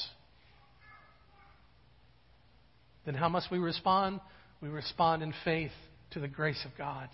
Then 3.06 3.16
how 3.16 3.30
must 3.30 3.52
we 3.52 3.58
respond? 3.60 4.20
We 4.62 4.70
respond 4.70 5.24
in 5.24 5.34
faith 5.46 5.72
to 6.12 6.20
the 6.20 6.28
grace 6.28 6.64
of 6.66 6.72
God 6.78 7.10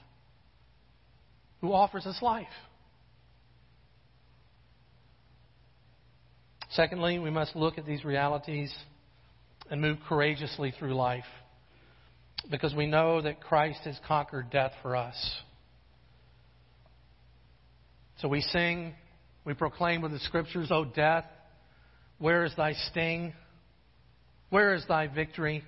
who 1.62 1.72
offers 1.72 2.06
us 2.06 2.22
life. 2.22 2.48
Secondly, 6.72 7.20
we 7.20 7.30
must 7.30 7.56
look 7.56 7.78
at 7.78 7.86
these 7.86 8.04
realities 8.04 8.74
and 9.70 9.80
move 9.80 10.00
courageously 10.08 10.74
through 10.78 10.96
life 10.96 11.24
because 12.50 12.74
we 12.74 12.88
know 12.88 13.22
that 13.22 13.40
Christ 13.40 13.82
has 13.86 13.98
conquered 14.08 14.50
death 14.50 14.72
for 14.82 14.96
us. 14.96 15.16
So 18.24 18.30
we 18.30 18.40
sing, 18.40 18.94
we 19.44 19.54
proclaim 19.54 20.02
with 20.02 20.14
the 20.14 20.20
scriptures, 20.20 20.70
O 20.72 20.86
death, 20.86 21.26
where 22.20 22.46
is 22.46 22.54
thy 22.56 22.72
sting? 22.72 23.34
Where 24.50 24.74
is 24.76 24.86
thy 24.88 25.08
victory? 25.08 25.62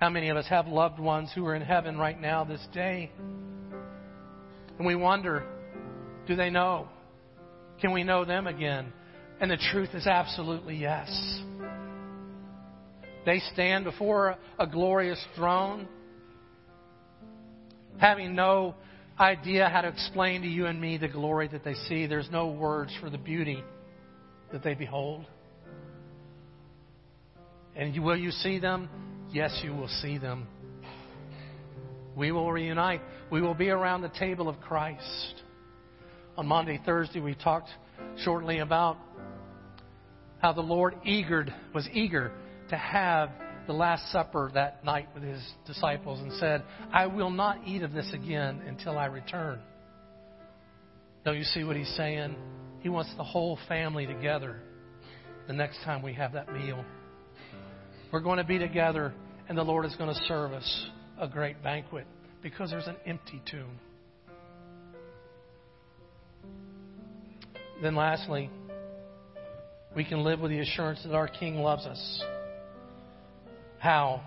How 0.00 0.10
many 0.10 0.28
of 0.30 0.36
us 0.36 0.48
have 0.48 0.66
loved 0.66 0.98
ones 0.98 1.30
who 1.32 1.46
are 1.46 1.54
in 1.54 1.62
heaven 1.62 1.96
right 1.96 2.20
now 2.20 2.42
this 2.42 2.60
day? 2.74 3.12
And 4.78 4.84
we 4.84 4.96
wonder, 4.96 5.46
do 6.26 6.34
they 6.34 6.50
know? 6.50 6.88
Can 7.80 7.92
we 7.92 8.02
know 8.02 8.24
them 8.24 8.48
again? 8.48 8.92
And 9.40 9.48
the 9.48 9.58
truth 9.70 9.90
is 9.94 10.08
absolutely 10.08 10.74
yes. 10.74 11.08
They 13.24 13.38
stand 13.52 13.84
before 13.84 14.34
a 14.58 14.66
glorious 14.66 15.24
throne, 15.36 15.86
having 17.98 18.34
no 18.34 18.74
idea 19.18 19.68
how 19.68 19.80
to 19.80 19.88
explain 19.88 20.42
to 20.42 20.48
you 20.48 20.66
and 20.66 20.80
me 20.80 20.98
the 20.98 21.08
glory 21.08 21.48
that 21.48 21.64
they 21.64 21.74
see. 21.88 22.06
There's 22.06 22.30
no 22.30 22.48
words 22.48 22.92
for 23.00 23.10
the 23.10 23.18
beauty 23.18 23.62
that 24.52 24.62
they 24.62 24.74
behold. 24.74 25.26
And 27.74 28.02
will 28.02 28.16
you 28.16 28.30
see 28.30 28.58
them? 28.58 28.88
Yes, 29.32 29.58
you 29.62 29.74
will 29.74 29.88
see 30.02 30.18
them. 30.18 30.46
We 32.16 32.32
will 32.32 32.50
reunite. 32.50 33.02
We 33.30 33.42
will 33.42 33.54
be 33.54 33.68
around 33.68 34.02
the 34.02 34.12
table 34.18 34.48
of 34.48 34.60
Christ. 34.60 35.42
On 36.38 36.46
Maundy, 36.46 36.80
Thursday, 36.84 37.20
we 37.20 37.34
talked 37.34 37.68
shortly 38.18 38.58
about 38.58 38.96
how 40.40 40.52
the 40.52 40.62
Lord 40.62 40.94
eager, 41.04 41.46
was 41.74 41.88
eager 41.92 42.32
to 42.68 42.76
have 42.76 43.30
the 43.66 43.72
Last 43.72 44.10
Supper 44.12 44.50
that 44.54 44.84
night 44.84 45.08
with 45.14 45.22
his 45.22 45.40
disciples 45.66 46.20
and 46.20 46.32
said, 46.34 46.62
I 46.92 47.06
will 47.06 47.30
not 47.30 47.66
eat 47.66 47.82
of 47.82 47.92
this 47.92 48.10
again 48.12 48.62
until 48.66 48.98
I 48.98 49.06
return. 49.06 49.60
Don't 51.24 51.36
you 51.36 51.44
see 51.44 51.64
what 51.64 51.76
he's 51.76 51.92
saying? 51.96 52.36
He 52.80 52.88
wants 52.88 53.12
the 53.16 53.24
whole 53.24 53.58
family 53.68 54.06
together 54.06 54.60
the 55.46 55.52
next 55.52 55.78
time 55.84 56.02
we 56.02 56.12
have 56.14 56.32
that 56.34 56.52
meal. 56.52 56.84
We're 58.12 58.20
going 58.20 58.38
to 58.38 58.44
be 58.44 58.58
together, 58.58 59.12
and 59.48 59.58
the 59.58 59.62
Lord 59.62 59.84
is 59.84 59.94
going 59.96 60.14
to 60.14 60.20
serve 60.26 60.52
us 60.52 60.86
a 61.20 61.26
great 61.26 61.62
banquet 61.62 62.06
because 62.42 62.70
there's 62.70 62.86
an 62.86 62.96
empty 63.04 63.42
tomb. 63.50 63.80
Then, 67.82 67.96
lastly, 67.96 68.50
we 69.94 70.04
can 70.04 70.22
live 70.22 70.40
with 70.40 70.50
the 70.50 70.60
assurance 70.60 71.02
that 71.04 71.14
our 71.14 71.28
King 71.28 71.56
loves 71.56 71.84
us 71.86 72.22
How? 73.86 74.20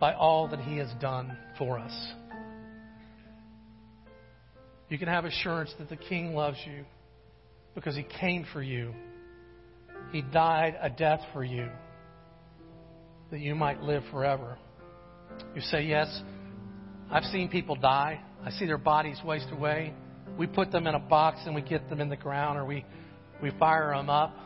By 0.00 0.14
all 0.14 0.48
that 0.48 0.58
He 0.58 0.78
has 0.78 0.90
done 1.00 1.38
for 1.56 1.78
us. 1.78 1.92
You 4.88 4.98
can 4.98 5.06
have 5.06 5.24
assurance 5.24 5.72
that 5.78 5.88
the 5.88 5.94
King 5.94 6.34
loves 6.34 6.58
you 6.66 6.84
because 7.76 7.94
He 7.94 8.02
came 8.02 8.44
for 8.52 8.60
you. 8.60 8.92
He 10.10 10.22
died 10.22 10.76
a 10.82 10.90
death 10.90 11.20
for 11.32 11.44
you 11.44 11.68
that 13.30 13.38
you 13.38 13.54
might 13.54 13.80
live 13.80 14.02
forever. 14.10 14.58
You 15.54 15.60
say, 15.60 15.84
Yes, 15.84 16.08
I've 17.12 17.22
seen 17.26 17.48
people 17.48 17.76
die. 17.76 18.20
I 18.44 18.50
see 18.50 18.66
their 18.66 18.76
bodies 18.76 19.20
waste 19.24 19.52
away. 19.52 19.94
We 20.36 20.48
put 20.48 20.72
them 20.72 20.88
in 20.88 20.96
a 20.96 20.98
box 20.98 21.38
and 21.46 21.54
we 21.54 21.62
get 21.62 21.88
them 21.90 22.00
in 22.00 22.08
the 22.08 22.16
ground 22.16 22.58
or 22.58 22.64
we, 22.64 22.84
we 23.40 23.52
fire 23.56 23.94
them 23.94 24.10
up. 24.10 24.36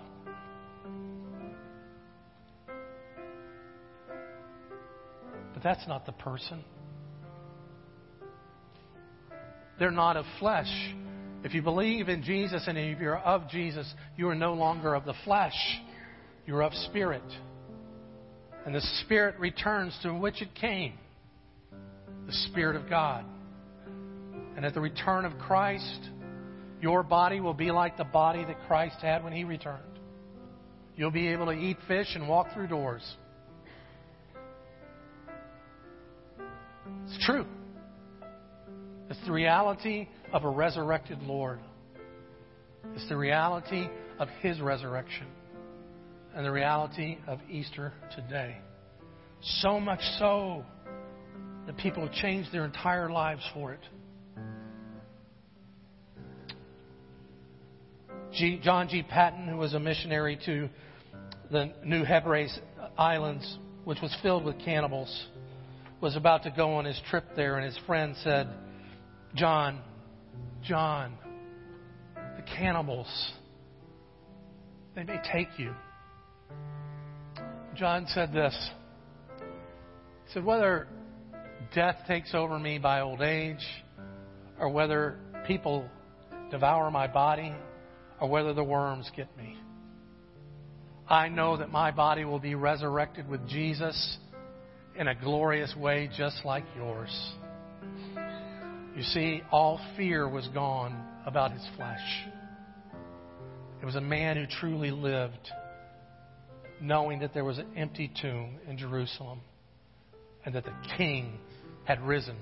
That's 5.65 5.87
not 5.89 6.07
the 6.07 6.13
person. 6.13 6.63
They're 9.79 9.91
not 9.91 10.17
of 10.17 10.25
flesh. 10.39 10.71
If 11.43 11.53
you 11.55 11.63
believe 11.63 12.09
in 12.09 12.23
Jesus 12.23 12.65
and 12.69 12.79
if 12.79 13.01
you're 13.01 13.19
of 13.19 13.49
Jesus, 13.49 13.93
you 14.17 14.29
are 14.29 14.35
no 14.35 14.55
longer 14.55 14.95
of 14.95 15.05
the 15.05 15.15
flesh. 15.25 15.57
You're 16.47 16.63
of 16.63 16.73
spirit. 16.75 17.25
And 18.65 18.75
the 18.75 18.81
spirit 19.03 19.39
returns 19.41 19.99
to 20.03 20.15
which 20.15 20.41
it 20.41 20.55
came 20.55 20.95
the 22.27 22.33
Spirit 22.51 22.77
of 22.77 22.89
God. 22.89 23.25
And 24.57 24.65
at 24.65 24.73
the 24.73 24.81
return 24.81 25.25
of 25.25 25.37
Christ, 25.39 26.09
your 26.81 27.03
body 27.03 27.41
will 27.41 27.55
be 27.55 27.71
like 27.71 27.97
the 27.97 28.05
body 28.05 28.45
that 28.45 28.67
Christ 28.67 28.97
had 29.03 29.23
when 29.25 29.33
he 29.33 29.45
returned. 29.45 29.83
You'll 30.97 31.11
be 31.11 31.29
able 31.29 31.47
to 31.47 31.53
eat 31.53 31.77
fish 31.89 32.09
and 32.15 32.29
walk 32.29 32.55
through 32.55 32.69
doors. 32.69 33.03
It's 37.07 37.25
true. 37.25 37.47
It's 39.11 39.21
the 39.27 39.33
reality 39.33 40.09
of 40.33 40.45
a 40.45 40.49
resurrected 40.49 41.23
Lord. 41.23 41.61
It's 42.95 43.09
the 43.09 43.17
reality 43.17 43.89
of 44.19 44.29
His 44.41 44.61
resurrection 44.61 45.27
and 46.35 46.45
the 46.45 46.51
reality 46.51 47.19
of 47.27 47.39
Easter 47.49 47.93
today. 48.15 48.57
So 49.61 49.79
much 49.79 50.01
so 50.19 50.65
that 51.67 51.77
people 51.77 52.05
have 52.05 52.13
changed 52.15 52.53
their 52.53 52.65
entire 52.65 53.11
lives 53.11 53.43
for 53.53 53.73
it. 53.73 53.81
G, 58.33 58.61
John 58.63 58.89
G. 58.89 59.03
Paton, 59.03 59.47
who 59.47 59.57
was 59.57 59.75
a 59.75 59.81
missionary 59.81 60.39
to 60.45 60.69
the 61.53 61.73
New 61.85 62.03
Hebrides 62.05 62.59
Islands, 62.99 63.59
which 63.85 64.01
was 64.03 64.15
filled 64.23 64.45
with 64.45 64.59
cannibals, 64.65 65.27
was 66.05 66.17
about 66.17 66.43
to 66.43 66.51
go 66.51 66.75
on 66.75 66.85
his 66.85 67.01
trip 67.09 67.25
there, 67.35 67.57
and 67.57 67.65
his 67.65 67.79
friend 67.87 68.15
said, 68.23 68.47
John, 69.35 69.81
John, 70.63 71.15
the 72.15 72.43
cannibals, 72.43 73.09
they 74.95 75.03
may 75.03 75.19
take 75.33 75.49
you. 75.57 75.73
John 77.75 78.05
said 78.09 78.35
this. 78.35 78.55
He 80.27 80.35
said, 80.35 80.45
whether 80.45 80.89
death 81.75 81.97
takes 82.07 82.35
over 82.35 82.59
me 82.59 82.77
by 82.77 83.01
old 83.01 83.23
age, 83.23 83.65
or 84.61 84.69
whether 84.69 85.19
people 85.47 85.89
devour 86.51 86.91
my 86.91 87.07
body, 87.07 87.55
or 88.21 88.29
whether 88.29 88.53
the 88.53 88.63
worms 88.63 89.11
get 89.17 89.35
me, 89.39 89.57
I 91.09 91.31
know 91.31 91.57
that 91.57 91.71
my 91.71 91.93
body 91.93 92.27
will 92.27 92.41
be 92.41 92.55
resurrected 92.55 93.27
with 93.27 93.49
Jesus 93.49 94.19
in 94.97 95.09
a 95.09 95.15
glorious 95.15 95.75
way 95.77 96.09
just 96.17 96.45
like 96.45 96.65
yours. 96.77 97.33
You 98.97 99.03
see, 99.03 99.43
all 99.51 99.81
fear 99.97 100.29
was 100.29 100.47
gone 100.49 101.05
about 101.27 101.53
his 101.53 101.67
flesh. 101.77 102.27
It 103.83 103.85
was 103.85 103.97
a 103.97 104.01
man 104.01 104.37
who 104.37 104.47
truly 104.47 104.91
lived 104.91 105.51
knowing 106.81 107.21
that 107.21 107.35
there 107.35 107.45
was 107.45 107.59
an 107.59 107.67
empty 107.77 108.11
tomb 108.21 108.59
in 108.69 108.79
Jerusalem 108.79 109.41
and 110.45 110.55
that 110.55 110.65
the 110.65 110.75
king 110.97 111.39
had 111.85 112.01
risen 112.03 112.37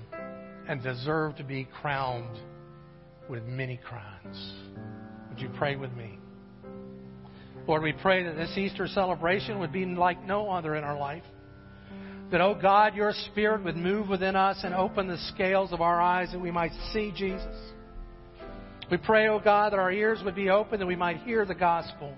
and 0.67 0.81
deserved 0.81 1.37
to 1.37 1.43
be 1.43 1.67
crowned 1.81 2.37
with 3.29 3.43
many 3.43 3.77
crowns. 3.77 4.53
Would 5.29 5.39
you 5.39 5.49
pray 5.57 5.75
with 5.75 5.91
me? 5.93 6.19
Lord, 7.67 7.81
we 7.81 7.93
pray 7.93 8.23
that 8.23 8.35
this 8.35 8.57
Easter 8.57 8.87
celebration 8.87 9.59
would 9.59 9.71
be 9.71 9.85
like 9.85 10.23
no 10.25 10.49
other 10.49 10.75
in 10.75 10.83
our 10.83 10.97
life. 10.97 11.23
That, 12.33 12.41
oh 12.41 12.57
God, 12.59 12.95
your 12.95 13.13
Spirit 13.27 13.63
would 13.63 13.77
move 13.77 14.09
within 14.09 14.35
us 14.35 14.61
and 14.63 14.73
open 14.73 15.07
the 15.07 15.19
scales 15.35 15.71
of 15.71 15.81
our 15.81 16.01
eyes 16.01 16.31
that 16.31 16.39
we 16.39 16.49
might 16.49 16.71
see 16.91 17.13
Jesus. 17.15 17.45
We 18.89 18.97
pray, 18.97 19.27
oh 19.27 19.39
God, 19.39 19.71
that 19.71 19.77
our 19.77 19.91
ears 19.91 20.19
would 20.25 20.33
be 20.33 20.49
open, 20.49 20.79
that 20.79 20.87
we 20.87 20.95
might 20.95 21.17
hear 21.17 21.45
the 21.45 21.53
gospel. 21.53 22.11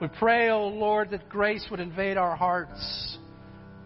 We 0.00 0.08
pray, 0.18 0.50
oh 0.50 0.66
Lord, 0.66 1.10
that 1.10 1.28
grace 1.28 1.64
would 1.70 1.78
invade 1.78 2.16
our 2.16 2.34
hearts 2.34 3.16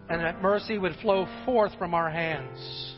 and 0.09 0.23
that 0.23 0.41
mercy 0.41 0.79
would 0.79 0.97
flow 1.03 1.29
forth 1.45 1.73
from 1.79 1.93
our 1.93 2.11
hands. 2.11 2.97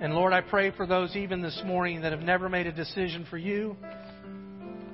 And 0.00 0.14
Lord, 0.14 0.32
I 0.32 0.40
pray 0.40 0.70
for 0.70 0.86
those 0.86 1.14
even 1.16 1.42
this 1.42 1.60
morning 1.66 2.00
that 2.00 2.12
have 2.12 2.22
never 2.22 2.48
made 2.48 2.66
a 2.66 2.72
decision 2.72 3.26
for 3.28 3.36
you, 3.36 3.76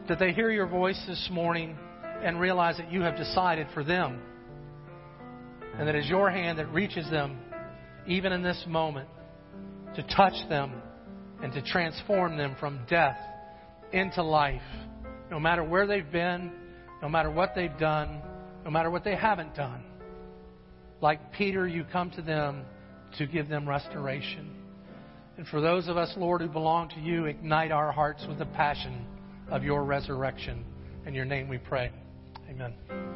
that 0.08 0.18
they 0.18 0.32
hear 0.32 0.50
your 0.50 0.66
voice 0.66 1.00
this 1.06 1.28
morning 1.30 1.78
and 2.02 2.40
realize 2.40 2.78
that 2.78 2.90
you 2.90 3.02
have 3.02 3.16
decided 3.16 3.68
for 3.72 3.84
them 3.84 4.20
and 5.78 5.88
that 5.88 5.94
it's 5.94 6.08
your 6.08 6.30
hand 6.30 6.58
that 6.58 6.68
reaches 6.72 7.08
them, 7.10 7.38
even 8.06 8.32
in 8.32 8.42
this 8.42 8.62
moment, 8.66 9.08
to 9.96 10.02
touch 10.14 10.34
them 10.48 10.72
and 11.42 11.52
to 11.52 11.62
transform 11.62 12.36
them 12.36 12.56
from 12.60 12.80
death 12.88 13.18
into 13.92 14.22
life. 14.22 14.62
No 15.30 15.40
matter 15.40 15.64
where 15.64 15.86
they've 15.86 16.10
been, 16.10 16.52
no 17.00 17.08
matter 17.08 17.30
what 17.30 17.54
they've 17.54 17.76
done, 17.78 18.22
no 18.64 18.70
matter 18.70 18.90
what 18.90 19.04
they 19.04 19.16
haven't 19.16 19.54
done. 19.54 19.82
Like 21.00 21.32
Peter, 21.32 21.66
you 21.66 21.84
come 21.90 22.10
to 22.12 22.22
them 22.22 22.64
to 23.18 23.26
give 23.26 23.48
them 23.48 23.68
restoration. 23.68 24.54
And 25.36 25.46
for 25.48 25.60
those 25.60 25.88
of 25.88 25.96
us, 25.96 26.12
Lord, 26.16 26.42
who 26.42 26.48
belong 26.48 26.90
to 26.90 27.00
you, 27.00 27.24
ignite 27.24 27.72
our 27.72 27.90
hearts 27.90 28.24
with 28.28 28.38
the 28.38 28.46
passion 28.46 29.06
of 29.50 29.64
your 29.64 29.82
resurrection. 29.84 30.64
In 31.06 31.14
your 31.14 31.24
name 31.24 31.48
we 31.48 31.58
pray. 31.58 31.90
Amen. 32.48 33.11